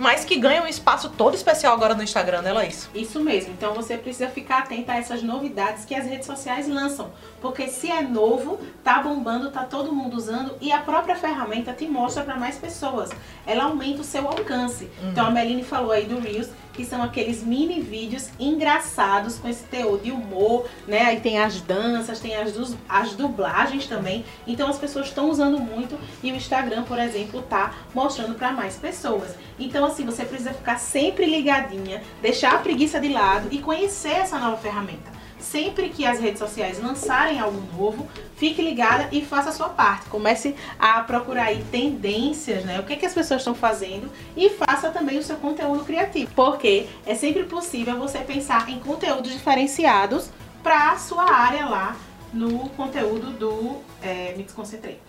mas 0.00 0.24
que 0.24 0.38
ganha 0.38 0.62
um 0.62 0.66
espaço 0.66 1.10
todo 1.10 1.34
especial 1.34 1.74
agora 1.74 1.94
no 1.94 2.02
Instagram, 2.02 2.40
né, 2.40 2.54
Laís? 2.54 2.88
Isso 2.94 3.20
mesmo. 3.20 3.52
Então 3.52 3.74
você 3.74 3.98
precisa 3.98 4.30
ficar 4.30 4.60
atenta 4.60 4.92
a 4.92 4.96
essas 4.96 5.22
novidades 5.22 5.84
que 5.84 5.94
as 5.94 6.06
redes 6.06 6.24
sociais 6.24 6.66
lançam. 6.66 7.10
Porque 7.38 7.68
se 7.68 7.90
é 7.90 8.00
novo, 8.00 8.58
tá 8.82 9.02
bombando, 9.02 9.50
tá 9.50 9.62
todo 9.62 9.92
mundo 9.92 10.16
usando 10.16 10.56
e 10.58 10.72
a 10.72 10.78
própria 10.78 11.14
ferramenta 11.14 11.74
te 11.74 11.86
mostra 11.86 12.24
para 12.24 12.36
mais 12.36 12.56
pessoas. 12.56 13.10
Ela 13.46 13.64
aumenta 13.64 14.00
o 14.00 14.04
seu 14.04 14.26
alcance. 14.26 14.88
Então 15.02 15.26
a 15.26 15.30
Meline 15.30 15.62
falou 15.62 15.92
aí 15.92 16.06
do 16.06 16.18
Reels, 16.18 16.48
que 16.80 16.86
são 16.86 17.02
aqueles 17.02 17.42
mini 17.42 17.78
vídeos 17.78 18.30
engraçados 18.40 19.38
com 19.38 19.46
esse 19.46 19.64
teor 19.64 20.00
de 20.00 20.10
humor, 20.10 20.66
né? 20.88 21.02
Aí 21.02 21.20
tem 21.20 21.38
as 21.38 21.60
danças, 21.60 22.20
tem 22.20 22.34
as, 22.34 22.54
as 22.88 23.14
dublagens 23.14 23.86
também. 23.86 24.24
Então 24.46 24.66
as 24.66 24.78
pessoas 24.78 25.08
estão 25.08 25.28
usando 25.28 25.58
muito 25.58 25.98
e 26.22 26.32
o 26.32 26.36
Instagram, 26.36 26.84
por 26.84 26.98
exemplo, 26.98 27.42
tá 27.42 27.74
mostrando 27.94 28.34
para 28.34 28.50
mais 28.50 28.76
pessoas. 28.76 29.34
Então 29.58 29.84
assim, 29.84 30.06
você 30.06 30.24
precisa 30.24 30.54
ficar 30.54 30.78
sempre 30.78 31.26
ligadinha, 31.26 32.02
deixar 32.22 32.54
a 32.54 32.58
preguiça 32.58 32.98
de 32.98 33.10
lado 33.10 33.48
e 33.50 33.58
conhecer 33.58 34.12
essa 34.12 34.38
nova 34.38 34.56
ferramenta. 34.56 35.19
Sempre 35.40 35.88
que 35.88 36.04
as 36.04 36.20
redes 36.20 36.38
sociais 36.38 36.80
lançarem 36.82 37.40
algo 37.40 37.60
novo, 37.76 38.06
fique 38.36 38.62
ligada 38.62 39.08
e 39.10 39.24
faça 39.24 39.50
a 39.50 39.52
sua 39.52 39.68
parte. 39.68 40.08
Comece 40.08 40.54
a 40.78 41.00
procurar 41.02 41.44
aí 41.44 41.64
tendências, 41.70 42.64
né? 42.64 42.78
O 42.78 42.82
que, 42.84 42.92
é 42.92 42.96
que 42.96 43.06
as 43.06 43.14
pessoas 43.14 43.40
estão 43.40 43.54
fazendo 43.54 44.10
e 44.36 44.50
faça 44.50 44.90
também 44.90 45.18
o 45.18 45.22
seu 45.22 45.36
conteúdo 45.36 45.84
criativo. 45.84 46.30
Porque 46.34 46.86
é 47.06 47.14
sempre 47.14 47.44
possível 47.44 47.98
você 47.98 48.18
pensar 48.18 48.68
em 48.68 48.78
conteúdos 48.78 49.32
diferenciados 49.32 50.30
para 50.62 50.92
a 50.92 50.98
sua 50.98 51.30
área 51.30 51.66
lá 51.66 51.96
no 52.32 52.68
conteúdo 52.70 53.30
do 53.32 53.78
é, 54.02 54.34
Me 54.36 54.44
Desconcentrei. 54.44 55.00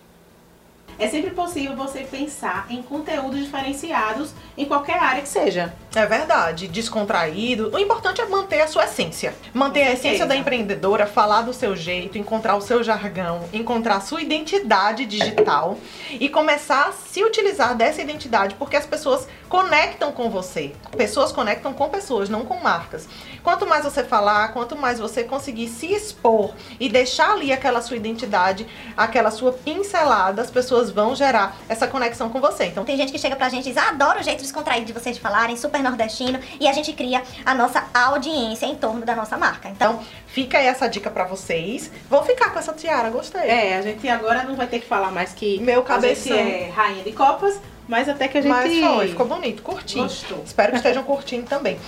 É 0.98 1.08
sempre 1.08 1.32
possível 1.32 1.76
você 1.76 2.02
pensar 2.04 2.68
em 2.70 2.82
conteúdos 2.82 3.40
diferenciados 3.40 4.34
em 4.58 4.66
qualquer 4.66 4.98
área 4.98 5.22
que 5.22 5.30
seja. 5.30 5.74
É 5.94 6.06
verdade, 6.06 6.70
descontraído. 6.70 7.70
O 7.74 7.78
importante 7.78 8.22
é 8.22 8.26
manter 8.26 8.62
a 8.62 8.68
sua 8.68 8.86
essência. 8.86 9.36
Manter 9.54 9.84
a 9.84 9.92
essência 9.92 10.26
da 10.26 10.38
empreendedora, 10.38 11.06
falar 11.06 11.42
do 11.42 11.54
seu 11.54 11.76
jeito, 11.76 12.18
encontrar 12.18 12.56
o 12.56 12.62
seu 12.62 12.82
jargão, 12.82 13.44
encontrar 13.52 13.98
a 13.98 14.00
sua 14.00 14.22
identidade 14.22 15.06
digital 15.06 15.78
e 16.10 16.30
começar 16.30 16.88
a 16.88 16.92
se 16.94 17.22
utilizar 17.22 17.76
dessa 17.76 18.02
identidade, 18.02 18.56
porque 18.56 18.78
as 18.78 18.86
pessoas 18.86 19.28
conectam 19.50 20.14
com 20.14 20.30
você. 20.30 20.72
Pessoas 20.96 21.34
conectam 21.34 21.74
com 21.74 21.90
pessoas, 21.90 22.30
não 22.30 22.46
com 22.46 22.56
marcas. 22.62 23.10
Quanto 23.44 23.68
mais 23.68 23.84
você 23.84 24.02
falar, 24.02 24.54
quanto 24.54 24.78
mais 24.78 24.98
você 24.98 25.26
conseguir 25.26 25.68
se 25.68 25.88
expor 25.88 26.54
e 26.80 26.88
deixar 26.88 27.34
ali 27.34 27.52
aquela 27.52 27.82
sua 27.82 27.98
identidade, 27.98 28.66
aquela 28.96 29.30
sua 29.30 29.52
pincelada, 29.52 30.42
as 30.42 30.50
pessoas 30.50 30.90
vão 30.90 31.14
gerar 31.16 31.58
essa 31.68 31.86
conexão 31.86 32.30
com 32.30 32.40
você. 32.40 32.66
Então, 32.66 32.86
Tem 32.86 32.96
gente 32.96 33.12
que 33.12 33.20
chega 33.20 33.36
pra 33.36 33.50
gente 33.50 33.66
e 33.66 33.74
diz, 33.74 33.78
ah, 33.78 33.90
adoro 33.90 34.22
o 34.22 34.24
jeito 34.24 34.42
descontraído 34.42 34.86
de 34.86 34.94
vocês 34.94 35.18
falarem, 35.18 35.58
super 35.58 35.81
nordestino, 35.82 36.40
e 36.60 36.68
a 36.68 36.74
gente 36.74 36.94
cria 36.94 37.22
a 37.46 37.54
nossa 37.54 37.84
audiência 37.94 38.66
em 38.66 38.76
torno 38.76 39.06
da 39.06 39.16
nossa 39.16 39.38
marca. 39.38 39.70
Então, 39.70 39.94
Então, 39.94 40.04
fica 40.28 40.58
aí 40.58 40.68
essa 40.68 40.88
dica 40.88 41.10
pra 41.10 41.26
vocês. 41.26 41.92
Vou 42.10 42.24
ficar 42.24 42.52
com 42.52 42.60
essa 42.60 42.72
tiara, 42.74 43.10
gostei. 43.10 43.42
É, 43.42 43.78
a 43.78 43.82
gente 43.82 44.08
agora 44.08 44.44
não 44.44 44.56
vai 44.56 44.68
ter 44.68 44.80
que 44.80 44.86
falar 44.88 45.12
mais 45.12 45.34
que 45.34 45.60
Meu 45.60 45.82
a 45.82 45.84
cabeção. 45.84 46.38
gente 46.38 46.50
é 46.64 46.70
rainha 46.70 47.04
de 47.04 47.12
copas, 47.12 47.60
mas 47.88 48.08
até 48.08 48.28
que 48.28 48.38
a 48.38 48.42
gente 48.42 48.52
Mas 48.52 48.80
foi, 48.80 49.08
ficou 49.10 49.26
bonito, 49.26 49.62
curti. 49.64 49.98
Gostou. 49.98 50.42
Espero 50.46 50.72
que 50.72 50.78
estejam 50.78 51.04
curtindo 51.04 51.48
também. 51.48 51.80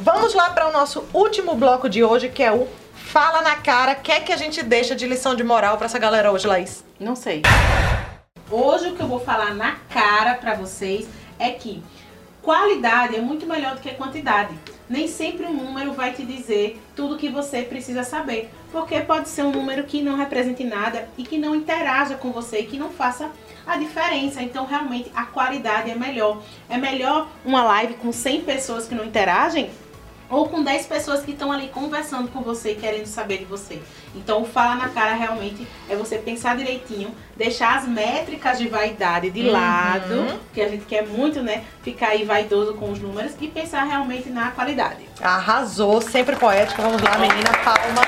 Vamos 0.00 0.34
lá 0.34 0.50
para 0.50 0.68
o 0.68 0.72
nosso 0.72 1.04
último 1.12 1.54
bloco 1.54 1.88
de 1.88 2.04
hoje, 2.04 2.28
que 2.28 2.42
é 2.42 2.52
o 2.52 2.68
Fala 2.94 3.40
na 3.40 3.56
Cara. 3.56 3.92
O 3.92 3.96
que 4.02 4.12
é 4.12 4.20
que 4.20 4.32
a 4.32 4.36
gente 4.36 4.62
deixa 4.62 4.94
de 4.94 5.06
lição 5.06 5.34
de 5.34 5.42
moral 5.42 5.76
pra 5.78 5.86
essa 5.86 5.98
galera 5.98 6.30
hoje, 6.30 6.46
Laís? 6.46 6.84
Não 7.00 7.16
sei. 7.16 7.42
Hoje 8.50 8.88
o 8.88 8.94
que 8.96 9.02
eu 9.02 9.08
vou 9.08 9.20
falar 9.20 9.54
na 9.54 9.76
cara 9.90 10.34
pra 10.34 10.54
vocês 10.54 11.06
é 11.38 11.50
que 11.50 11.82
qualidade 12.48 13.14
é 13.14 13.20
muito 13.20 13.44
melhor 13.44 13.74
do 13.74 13.82
que 13.82 13.90
quantidade. 13.90 14.54
Nem 14.88 15.06
sempre 15.06 15.44
um 15.44 15.52
número 15.52 15.92
vai 15.92 16.14
te 16.14 16.24
dizer 16.24 16.80
tudo 16.96 17.18
que 17.18 17.28
você 17.28 17.60
precisa 17.60 18.02
saber, 18.02 18.48
porque 18.72 18.98
pode 19.00 19.28
ser 19.28 19.42
um 19.42 19.50
número 19.50 19.84
que 19.84 20.00
não 20.00 20.16
represente 20.16 20.64
nada 20.64 21.10
e 21.18 21.24
que 21.24 21.36
não 21.36 21.54
interaja 21.54 22.14
com 22.14 22.32
você 22.32 22.60
e 22.60 22.66
que 22.66 22.78
não 22.78 22.88
faça 22.88 23.30
a 23.66 23.76
diferença. 23.76 24.42
Então, 24.42 24.64
realmente, 24.64 25.12
a 25.14 25.26
qualidade 25.26 25.90
é 25.90 25.94
melhor. 25.94 26.40
É 26.70 26.78
melhor 26.78 27.28
uma 27.44 27.62
live 27.64 27.96
com 27.96 28.10
100 28.10 28.40
pessoas 28.40 28.88
que 28.88 28.94
não 28.94 29.04
interagem 29.04 29.70
ou 30.30 30.48
com 30.48 30.62
10 30.62 30.86
pessoas 30.86 31.22
que 31.22 31.32
estão 31.32 31.50
ali 31.50 31.68
conversando 31.68 32.28
com 32.28 32.40
você, 32.42 32.74
querendo 32.74 33.06
saber 33.06 33.38
de 33.38 33.44
você. 33.44 33.80
Então, 34.14 34.42
o 34.42 34.44
Fala 34.44 34.74
na 34.76 34.88
Cara 34.88 35.14
realmente 35.14 35.66
é 35.88 35.96
você 35.96 36.18
pensar 36.18 36.56
direitinho, 36.56 37.14
deixar 37.36 37.78
as 37.78 37.86
métricas 37.88 38.58
de 38.58 38.68
vaidade 38.68 39.30
de 39.30 39.42
Uhum. 39.42 39.52
lado, 39.52 40.40
que 40.52 40.60
a 40.60 40.68
gente 40.68 40.84
quer 40.84 41.06
muito, 41.06 41.42
né, 41.42 41.64
ficar 41.82 42.08
aí 42.08 42.24
vaidoso 42.24 42.74
com 42.74 42.90
os 42.90 42.98
números 42.98 43.32
e 43.40 43.48
pensar 43.48 43.84
realmente 43.84 44.28
na 44.28 44.50
qualidade. 44.50 45.08
Arrasou, 45.22 46.00
sempre 46.00 46.36
poética. 46.36 46.82
Vamos 46.82 47.00
lá, 47.00 47.16
menina, 47.18 47.50
palmas. 47.64 48.06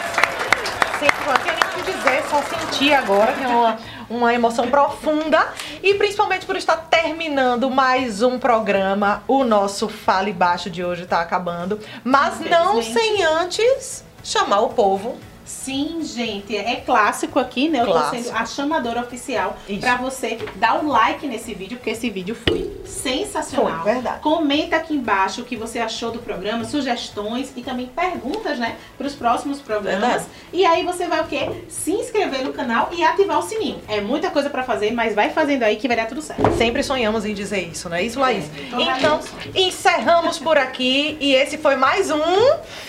Sempre 0.98 1.26
não 1.26 1.34
tem 1.38 1.52
nem 1.52 1.62
o 1.64 1.84
que 1.84 1.92
dizer, 1.92 2.22
só 2.28 2.42
sentir 2.42 2.92
agora, 2.92 3.32
que 3.32 3.42
é 3.44 3.48
uma, 3.48 3.78
uma 4.10 4.34
emoção 4.34 4.68
profunda. 4.68 5.48
E 5.82 5.94
principalmente 5.94 6.44
por 6.44 6.56
estar 6.56 6.76
terminando 6.76 7.70
mais 7.70 8.20
um 8.20 8.38
programa. 8.38 9.22
O 9.28 9.44
nosso 9.44 9.88
Fale 9.88 10.32
Baixo 10.32 10.68
de 10.68 10.84
hoje 10.84 11.06
tá 11.06 11.20
acabando. 11.20 11.78
Mas 12.02 12.40
não 12.40 12.82
sem 12.82 13.22
antes 13.22 14.04
chamar 14.22 14.60
o 14.60 14.70
povo. 14.70 15.16
Sim, 15.50 16.00
gente, 16.02 16.56
é 16.56 16.76
clássico 16.76 17.38
aqui, 17.38 17.68
né? 17.68 17.80
Eu 17.80 17.86
Clássico. 17.86 18.16
tô 18.16 18.22
sendo 18.22 18.36
a 18.36 18.46
chamadora 18.46 19.00
oficial 19.00 19.56
pra 19.80 19.96
você 19.96 20.38
dar 20.56 20.82
o 20.82 20.88
like 20.88 21.26
nesse 21.26 21.52
vídeo, 21.52 21.76
porque 21.76 21.90
esse 21.90 22.08
vídeo 22.08 22.36
foi 22.48 22.80
sensacional. 22.86 23.82
Foi, 23.82 23.92
verdade. 23.94 24.20
Comenta 24.20 24.76
aqui 24.76 24.94
embaixo 24.94 25.42
o 25.42 25.44
que 25.44 25.56
você 25.56 25.80
achou 25.80 26.12
do 26.12 26.20
programa, 26.20 26.64
sugestões 26.64 27.52
e 27.56 27.62
também 27.62 27.86
perguntas, 27.88 28.58
né, 28.58 28.76
pros 28.96 29.14
próximos 29.14 29.60
programas. 29.60 30.00
Verdade. 30.00 30.26
E 30.52 30.64
aí 30.64 30.84
você 30.84 31.06
vai 31.06 31.20
o 31.20 31.24
quê? 31.26 31.50
Se 31.68 31.92
inscrever 31.92 32.44
no 32.44 32.52
canal 32.52 32.88
e 32.92 33.02
ativar 33.02 33.38
o 33.38 33.42
sininho. 33.42 33.80
É 33.88 34.00
muita 34.00 34.30
coisa 34.30 34.48
pra 34.48 34.62
fazer, 34.62 34.92
mas 34.92 35.14
vai 35.14 35.30
fazendo 35.30 35.64
aí 35.64 35.76
que 35.76 35.88
vai 35.88 35.96
dar 35.96 36.06
tudo 36.06 36.22
certo. 36.22 36.56
Sempre 36.56 36.82
sonhamos 36.82 37.24
em 37.26 37.34
dizer 37.34 37.60
isso, 37.60 37.88
não 37.88 37.96
é 37.96 38.02
isso, 38.02 38.20
Laís? 38.20 38.48
tô 38.70 38.80
Então, 38.80 39.20
encerramos 39.54 40.38
por 40.38 40.56
aqui 40.56 41.18
e 41.20 41.34
esse 41.34 41.58
foi 41.58 41.74
mais 41.74 42.10
um 42.10 42.20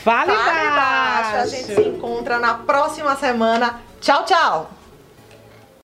Vale, 0.05 0.31
Fale 0.31 0.69
Baixo. 0.75 1.35
A 1.35 1.45
gente 1.47 1.75
se 1.75 1.81
encontra 1.81 2.39
na 2.51 2.55
próxima 2.55 3.15
semana. 3.15 3.79
Tchau, 4.01 4.25
tchau! 4.25 4.80